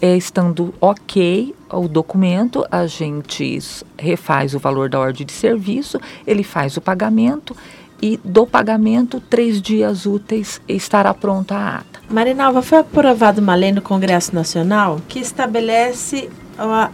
é, 0.00 0.16
estando 0.16 0.72
ok 0.80 1.54
o 1.72 1.88
documento, 1.88 2.64
a 2.70 2.86
gente 2.86 3.58
refaz 3.98 4.54
o 4.54 4.58
valor 4.58 4.88
da 4.88 4.98
ordem 4.98 5.26
de 5.26 5.32
serviço, 5.32 6.00
ele 6.26 6.42
faz 6.42 6.76
o 6.76 6.80
pagamento 6.80 7.56
e 8.02 8.18
do 8.24 8.46
pagamento, 8.46 9.20
três 9.20 9.60
dias 9.60 10.06
úteis 10.06 10.60
estará 10.66 11.12
pronta 11.12 11.54
a 11.54 11.76
ata. 11.76 12.00
Marinalva, 12.08 12.62
foi 12.62 12.78
aprovada 12.78 13.40
uma 13.40 13.54
lei 13.54 13.72
no 13.72 13.82
Congresso 13.82 14.34
Nacional 14.34 15.00
que 15.08 15.18
estabelece 15.18 16.28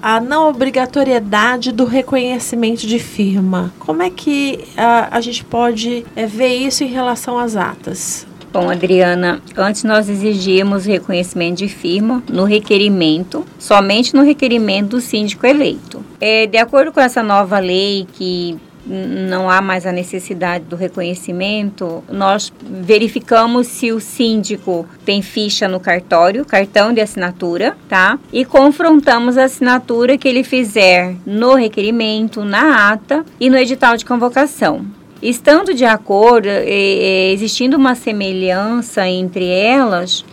a, 0.03 0.21
não 0.21 0.49
obrigatoriedade 0.49 1.73
do 1.73 1.85
reconhecimento 1.85 2.87
de 2.87 2.99
firma. 2.99 3.73
Como 3.79 4.03
é 4.03 4.11
que 4.11 4.65
a, 4.77 5.17
a 5.17 5.21
gente 5.21 5.45
pode 5.45 6.05
é, 6.15 6.27
ver 6.27 6.55
isso 6.57 6.85
em 6.85 6.89
relação 6.89 7.39
às 7.39 7.57
atas? 7.57 8.27
Bom, 8.53 8.71
Adriana, 8.71 9.41
antes 9.57 9.85
nós 9.85 10.09
exigíamos 10.09 10.87
reconhecimento 10.87 11.59
de 11.59 11.69
firma 11.69 12.23
no 12.29 12.45
requerimento, 12.45 13.45
somente 13.59 14.15
no 14.15 14.23
requerimento 14.23 14.91
do 14.91 15.01
síndico 15.01 15.47
eleito. 15.47 16.05
É, 16.21 16.47
de 16.47 16.57
acordo 16.57 16.93
com 16.93 17.01
essa 17.01 17.23
nova 17.23 17.59
lei 17.59 18.07
que 18.13 18.59
não 18.87 19.51
há 19.51 19.61
mais 19.61 19.85
a 19.85 19.93
necessidade 19.93 20.65
do 20.65 20.77
reconhecimento, 20.77 22.05
nós 22.09 22.53
verificamos 22.63 23.67
se 23.67 23.91
o 23.91 24.01
síndico 24.01 24.87
tem 25.05 25.21
ficha 25.23 25.67
no 25.67 25.81
cartório, 25.81 26.45
cartão 26.45 26.93
de 26.93 27.01
assinatura, 27.01 27.77
tá? 27.89 28.19
E 28.33 28.45
confrontamos 28.45 29.37
a 29.37 29.45
assinatura 29.45 30.17
que 30.17 30.29
ele 30.29 30.45
fizer 30.45 31.17
no 31.27 31.55
requerimento, 31.55 32.45
na 32.45 32.93
ata 32.93 33.25
e 33.41 33.51
no 33.51 33.57
edital 33.57 33.97
de 33.97 34.05
convocação. 34.05 34.87
Estando 35.22 35.72
de 35.72 35.85
acordo, 35.85 36.48
existindo 36.48 37.76
uma 37.76 37.94
semelhança 37.94 39.09
entre 39.09 39.46
elas, 39.48 40.24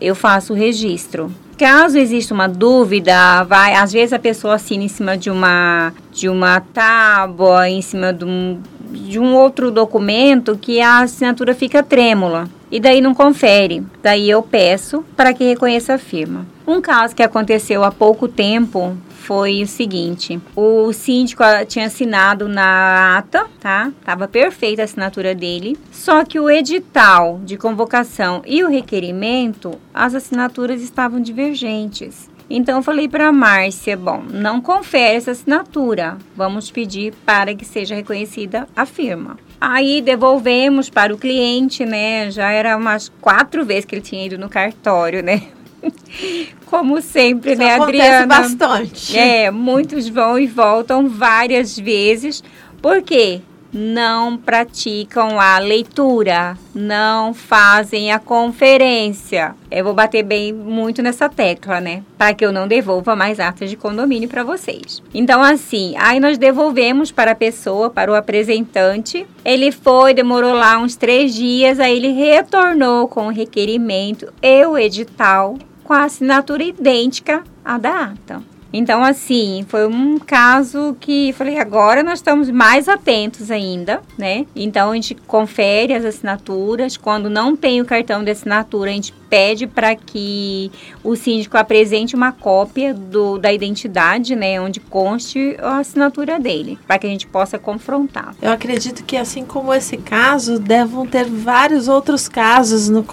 eu 0.00 0.14
faço 0.14 0.52
o 0.52 0.56
registro. 0.56 1.30
Caso 1.58 1.98
exista 1.98 2.32
uma 2.32 2.48
dúvida, 2.48 3.44
vai, 3.44 3.74
às 3.74 3.92
vezes 3.92 4.14
a 4.14 4.18
pessoa 4.18 4.54
assina 4.54 4.82
em 4.82 4.88
cima 4.88 5.14
de 5.14 5.28
uma 5.28 5.92
de 6.10 6.26
uma 6.26 6.58
tábua, 6.58 7.68
em 7.68 7.82
cima 7.82 8.14
de 8.14 8.24
um, 8.24 8.58
de 8.90 9.18
um 9.18 9.34
outro 9.34 9.70
documento 9.70 10.56
que 10.56 10.80
a 10.80 11.00
assinatura 11.00 11.54
fica 11.54 11.82
trêmula. 11.82 12.48
e 12.72 12.80
daí 12.80 13.00
não 13.00 13.14
confere. 13.14 13.82
Daí 14.02 14.30
eu 14.30 14.42
peço 14.42 15.04
para 15.14 15.34
que 15.34 15.44
reconheça 15.44 15.94
a 15.94 15.98
firma. 15.98 16.46
Um 16.66 16.80
caso 16.80 17.14
que 17.14 17.22
aconteceu 17.22 17.84
há 17.84 17.90
pouco 17.90 18.26
tempo 18.26 18.96
foi 19.20 19.62
o 19.62 19.66
seguinte: 19.66 20.40
o 20.56 20.92
síndico 20.92 21.42
tinha 21.68 21.86
assinado 21.86 22.48
na 22.48 23.18
ata, 23.18 23.46
tá? 23.60 23.92
Tava 24.04 24.26
perfeita 24.26 24.82
a 24.82 24.84
assinatura 24.84 25.34
dele. 25.34 25.78
Só 25.92 26.24
que 26.24 26.40
o 26.40 26.50
edital 26.50 27.40
de 27.44 27.56
convocação 27.56 28.42
e 28.46 28.64
o 28.64 28.68
requerimento, 28.68 29.78
as 29.94 30.14
assinaturas 30.14 30.82
estavam 30.82 31.20
divergentes. 31.20 32.28
Então 32.48 32.78
eu 32.78 32.82
falei 32.82 33.08
para 33.08 33.30
Márcia, 33.30 33.96
bom, 33.96 34.24
não 34.28 34.60
confere 34.60 35.16
essa 35.16 35.30
assinatura. 35.30 36.18
Vamos 36.34 36.68
pedir 36.68 37.14
para 37.24 37.54
que 37.54 37.64
seja 37.64 37.94
reconhecida 37.94 38.66
a 38.74 38.84
firma. 38.84 39.38
Aí 39.60 40.02
devolvemos 40.02 40.90
para 40.90 41.14
o 41.14 41.18
cliente, 41.18 41.84
né? 41.84 42.28
Já 42.30 42.50
era 42.50 42.76
umas 42.76 43.08
quatro 43.20 43.64
vezes 43.64 43.84
que 43.84 43.94
ele 43.94 44.02
tinha 44.02 44.26
ido 44.26 44.36
no 44.36 44.48
cartório, 44.48 45.22
né? 45.22 45.42
Como 46.66 47.00
sempre, 47.00 47.52
Isso 47.52 47.60
né, 47.60 47.74
acontece 47.74 48.02
Adriana? 48.02 48.26
bastante. 48.26 49.18
É, 49.18 49.50
muitos 49.50 50.08
vão 50.08 50.38
e 50.38 50.46
voltam 50.46 51.08
várias 51.08 51.78
vezes. 51.78 52.42
Por 52.80 53.02
quê? 53.02 53.40
Não 53.72 54.36
praticam 54.36 55.38
a 55.38 55.58
leitura, 55.60 56.58
não 56.74 57.32
fazem 57.32 58.10
a 58.10 58.18
conferência. 58.18 59.54
Eu 59.70 59.84
vou 59.84 59.94
bater 59.94 60.24
bem 60.24 60.52
muito 60.52 61.00
nessa 61.02 61.28
tecla, 61.28 61.80
né? 61.80 62.02
Para 62.18 62.34
que 62.34 62.44
eu 62.44 62.50
não 62.50 62.66
devolva 62.66 63.14
mais 63.14 63.38
atas 63.38 63.70
de 63.70 63.76
condomínio 63.76 64.28
para 64.28 64.42
vocês. 64.42 65.00
Então, 65.14 65.40
assim, 65.40 65.94
aí 65.98 66.18
nós 66.18 66.36
devolvemos 66.36 67.12
para 67.12 67.30
a 67.30 67.36
pessoa, 67.36 67.88
para 67.88 68.10
o 68.10 68.16
apresentante. 68.16 69.24
Ele 69.44 69.70
foi, 69.70 70.14
demorou 70.14 70.52
lá 70.52 70.76
uns 70.76 70.96
três 70.96 71.32
dias, 71.32 71.78
aí 71.78 71.96
ele 71.96 72.10
retornou 72.10 73.06
com 73.06 73.28
o 73.28 73.32
requerimento 73.32 74.32
e 74.42 74.66
o 74.66 74.76
edital 74.76 75.56
com 75.90 75.94
a 75.94 76.04
assinatura 76.04 76.62
idêntica 76.62 77.42
à 77.64 77.76
da 77.76 78.04
ata. 78.04 78.40
Então, 78.72 79.02
assim, 79.02 79.66
foi 79.66 79.88
um 79.88 80.20
caso 80.20 80.96
que 81.00 81.32
falei, 81.32 81.58
agora 81.58 82.04
nós 82.04 82.20
estamos 82.20 82.48
mais 82.48 82.88
atentos 82.88 83.50
ainda, 83.50 84.00
né? 84.16 84.46
Então, 84.54 84.92
a 84.92 84.94
gente 84.94 85.16
confere 85.26 85.92
as 85.92 86.04
assinaturas. 86.04 86.96
Quando 86.96 87.28
não 87.28 87.56
tem 87.56 87.80
o 87.80 87.84
cartão 87.84 88.22
de 88.22 88.30
assinatura, 88.30 88.88
a 88.88 88.94
gente 88.94 89.12
pede 89.28 89.66
para 89.66 89.96
que 89.96 90.70
o 91.02 91.16
síndico 91.16 91.56
apresente 91.56 92.14
uma 92.14 92.30
cópia 92.30 92.94
do, 92.94 93.36
da 93.36 93.52
identidade, 93.52 94.36
né? 94.36 94.60
Onde 94.60 94.78
conste 94.78 95.56
a 95.60 95.78
assinatura 95.78 96.38
dele, 96.38 96.78
para 96.86 97.00
que 97.00 97.08
a 97.08 97.10
gente 97.10 97.26
possa 97.26 97.58
confrontar. 97.58 98.36
Eu 98.40 98.52
acredito 98.52 99.02
que, 99.02 99.16
assim 99.16 99.44
como 99.44 99.74
esse 99.74 99.96
caso, 99.96 100.60
devam 100.60 101.04
ter 101.04 101.24
vários 101.24 101.88
outros 101.88 102.28
casos 102.28 102.88
no, 102.88 103.04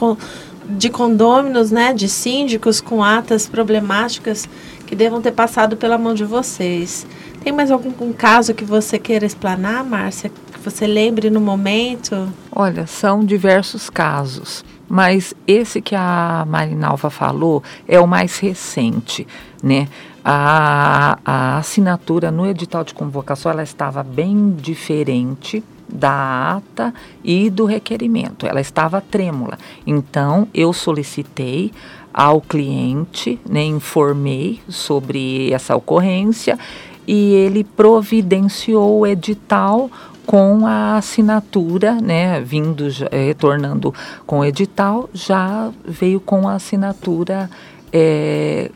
de 0.70 0.90
condôminos, 0.90 1.72
né? 1.72 1.94
De 1.94 2.10
síndicos 2.10 2.82
com 2.82 3.04
atas 3.04 3.48
problemáticas 3.48 4.48
que 4.86 4.96
devam 4.96 5.22
ter 5.22 5.32
passado 5.32 5.78
pela 5.78 5.98
mão 5.98 6.14
de 6.14 6.26
vocês. 6.26 7.06
Tem 7.44 7.54
mais 7.54 7.72
algum 7.72 8.12
caso 8.12 8.54
que 8.54 8.66
você 8.66 9.00
queira 9.00 9.26
explanar, 9.26 9.84
Márcia? 9.84 10.32
Que 10.52 10.60
você 10.60 10.86
lembre 10.86 11.30
no 11.30 11.40
momento? 11.40 12.28
Olha, 12.52 12.86
são 12.88 13.24
diversos 13.24 13.90
casos. 13.90 14.66
Mas 14.90 15.34
esse 15.46 15.82
que 15.82 15.96
a 15.96 16.46
Marinalva 16.48 17.10
falou 17.10 17.62
é 17.88 18.00
o 18.00 18.08
mais 18.08 18.40
recente, 18.40 19.28
né? 19.62 19.88
A, 20.24 21.20
a 21.26 21.58
assinatura 21.58 22.32
no 22.32 22.46
edital 22.46 22.84
de 22.84 22.94
convocação 22.94 23.52
ela 23.52 23.64
estava 23.64 24.04
bem 24.04 24.56
diferente 24.58 25.64
da 25.88 26.58
ata 26.58 26.94
e 27.24 27.50
do 27.50 27.66
requerimento. 27.66 28.46
Ela 28.46 28.62
estava 28.62 29.02
trêmula. 29.02 29.58
Então 29.86 30.48
eu 30.54 30.74
solicitei 30.74 31.72
ao 32.14 32.42
cliente, 32.42 33.40
né, 33.48 33.64
informei 33.64 34.60
sobre 34.68 35.54
essa 35.54 35.76
ocorrência 35.76 36.58
e 37.06 37.34
ele 37.34 37.64
providenciou 37.64 39.00
o 39.00 39.08
edital 39.08 39.90
com 40.26 40.68
a 40.68 40.98
assinatura, 40.98 41.94
né, 42.02 42.42
vindo, 42.42 42.88
retornando 43.12 43.94
com 44.26 44.40
o 44.40 44.46
edital, 44.46 45.10
já 45.14 45.72
veio 45.86 46.20
com 46.20 46.50
a 46.50 46.56
assinatura 46.56 47.50
é, 47.94 48.70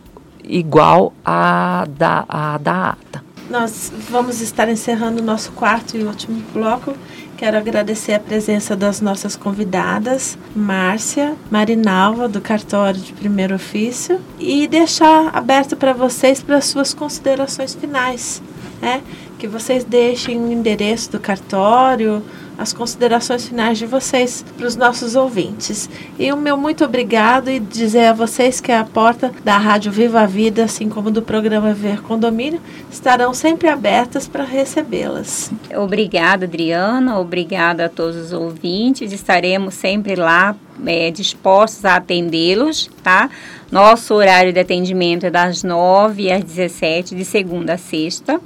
igual 0.43 1.13
à 1.25 1.85
da, 1.89 2.23
à 2.29 2.57
da 2.57 2.89
ata. 2.91 3.20
Nós 3.51 3.91
vamos 4.09 4.39
estar 4.39 4.69
encerrando 4.69 5.21
o 5.21 5.25
nosso 5.25 5.51
quarto 5.51 5.97
e 5.97 6.03
último 6.05 6.41
bloco 6.53 6.95
Quero 7.41 7.57
agradecer 7.57 8.13
a 8.13 8.19
presença 8.19 8.75
das 8.75 9.01
nossas 9.01 9.35
convidadas, 9.35 10.37
Márcia, 10.55 11.35
Marinalva, 11.49 12.29
do 12.29 12.39
cartório 12.39 13.01
de 13.01 13.11
primeiro 13.13 13.55
ofício, 13.55 14.21
e 14.39 14.67
deixar 14.67 15.35
aberto 15.35 15.75
para 15.75 15.91
vocês 15.91 16.43
para 16.43 16.57
as 16.57 16.65
suas 16.65 16.93
considerações 16.93 17.73
finais. 17.73 18.43
Né? 18.79 19.01
Que 19.41 19.47
vocês 19.47 19.83
deixem 19.83 20.39
o 20.39 20.51
endereço 20.51 21.13
do 21.13 21.19
cartório, 21.19 22.23
as 22.59 22.71
considerações 22.71 23.47
finais 23.47 23.79
de 23.79 23.87
vocês 23.87 24.45
para 24.55 24.67
os 24.67 24.75
nossos 24.75 25.15
ouvintes. 25.15 25.89
E 26.19 26.31
o 26.31 26.37
meu 26.37 26.55
muito 26.55 26.85
obrigado 26.85 27.49
e 27.49 27.59
dizer 27.59 28.05
a 28.05 28.13
vocês 28.13 28.61
que 28.61 28.71
a 28.71 28.83
porta 28.83 29.31
da 29.43 29.57
Rádio 29.57 29.91
Viva 29.91 30.21
a 30.21 30.27
Vida, 30.27 30.65
assim 30.65 30.89
como 30.89 31.09
do 31.09 31.23
programa 31.23 31.73
Ver 31.73 32.03
Condomínio, 32.03 32.61
estarão 32.91 33.33
sempre 33.33 33.67
abertas 33.67 34.27
para 34.27 34.43
recebê-las. 34.43 35.51
Obrigada, 35.75 36.45
Adriana. 36.45 37.19
Obrigada 37.19 37.85
a 37.85 37.89
todos 37.89 38.17
os 38.17 38.33
ouvintes. 38.33 39.11
Estaremos 39.11 39.73
sempre 39.73 40.15
lá 40.15 40.55
é, 40.85 41.09
dispostos 41.09 41.83
a 41.83 41.95
atendê-los, 41.95 42.91
tá? 43.01 43.27
Nosso 43.71 44.13
horário 44.13 44.53
de 44.53 44.59
atendimento 44.59 45.25
é 45.25 45.31
das 45.31 45.63
9 45.63 46.31
às 46.31 46.43
17, 46.43 47.15
de 47.15 47.25
segunda 47.25 47.73
a 47.73 47.77
sexta 47.79 48.39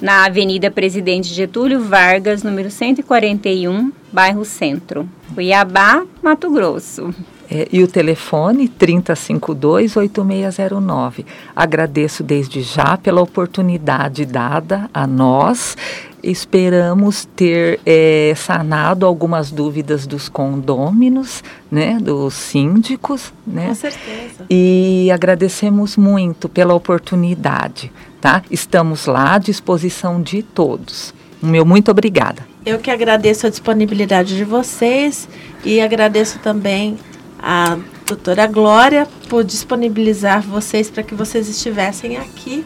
na 0.00 0.26
Avenida 0.26 0.70
Presidente 0.70 1.34
Getúlio 1.34 1.82
Vargas, 1.82 2.42
número 2.42 2.70
141, 2.70 3.92
bairro 4.12 4.44
Centro, 4.44 5.08
Cuiabá, 5.34 6.04
Mato 6.22 6.50
Grosso. 6.50 7.12
É, 7.50 7.66
e 7.72 7.82
o 7.82 7.88
telefone 7.88 8.68
3052-8609. 8.68 11.24
Agradeço 11.56 12.22
desde 12.22 12.60
já 12.60 12.98
pela 12.98 13.22
oportunidade 13.22 14.26
dada 14.26 14.90
a 14.92 15.06
nós. 15.06 15.74
Esperamos 16.22 17.24
ter 17.24 17.80
é, 17.86 18.34
sanado 18.36 19.06
algumas 19.06 19.50
dúvidas 19.50 20.06
dos 20.06 20.28
condôminos, 20.28 21.42
né, 21.70 21.98
dos 21.98 22.34
síndicos, 22.34 23.32
né? 23.46 23.68
Com 23.68 23.74
certeza. 23.74 24.44
E 24.50 25.10
agradecemos 25.10 25.96
muito 25.96 26.46
pela 26.48 26.74
oportunidade, 26.74 27.90
tá? 28.20 28.42
Estamos 28.50 29.06
lá 29.06 29.34
à 29.34 29.38
disposição 29.38 30.20
de 30.20 30.42
todos. 30.42 31.14
Meu 31.42 31.64
muito 31.64 31.90
obrigada. 31.90 32.46
Eu 32.66 32.78
que 32.78 32.90
agradeço 32.90 33.46
a 33.46 33.50
disponibilidade 33.50 34.36
de 34.36 34.44
vocês 34.44 35.28
e 35.64 35.80
agradeço 35.80 36.38
também 36.40 36.98
a 37.38 37.78
doutora 38.06 38.46
Glória 38.46 39.06
por 39.28 39.44
disponibilizar 39.44 40.42
vocês 40.42 40.90
para 40.90 41.02
que 41.02 41.14
vocês 41.14 41.48
estivessem 41.48 42.16
aqui. 42.16 42.64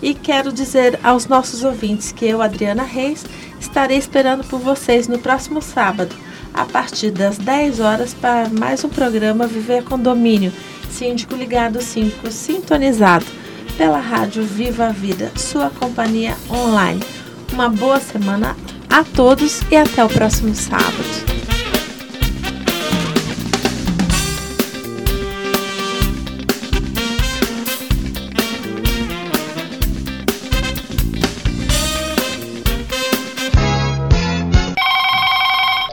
E 0.00 0.14
quero 0.14 0.52
dizer 0.52 0.98
aos 1.02 1.26
nossos 1.26 1.64
ouvintes 1.64 2.12
que 2.12 2.26
eu, 2.26 2.42
Adriana 2.42 2.82
Reis, 2.82 3.24
estarei 3.58 3.96
esperando 3.96 4.44
por 4.44 4.60
vocês 4.60 5.08
no 5.08 5.18
próximo 5.18 5.62
sábado, 5.62 6.14
a 6.52 6.64
partir 6.64 7.10
das 7.10 7.38
10 7.38 7.80
horas, 7.80 8.12
para 8.12 8.48
mais 8.50 8.84
um 8.84 8.88
programa 8.88 9.46
Viver 9.46 9.82
Condomínio, 9.82 10.52
Síndico 10.90 11.34
Ligado, 11.34 11.80
Síndico 11.80 12.30
Sintonizado, 12.30 13.24
pela 13.76 13.98
Rádio 13.98 14.44
Viva 14.44 14.86
a 14.86 14.92
Vida, 14.92 15.32
sua 15.36 15.70
companhia 15.70 16.36
online. 16.50 17.02
Uma 17.52 17.68
boa 17.68 18.00
semana 18.00 18.56
a 18.88 19.04
todos 19.04 19.62
e 19.70 19.76
até 19.76 20.04
o 20.04 20.08
próximo 20.08 20.54
sábado. 20.54 21.34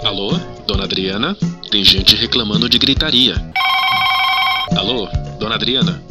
Alô, 0.04 0.38
dona 0.68 0.84
Adriana? 0.84 1.36
Tem 1.70 1.84
gente 1.84 2.16
reclamando 2.16 2.70
de 2.70 2.78
gritaria. 2.78 3.36
Alô, 4.76 5.08
dona 5.40 5.56
Adriana? 5.56 6.11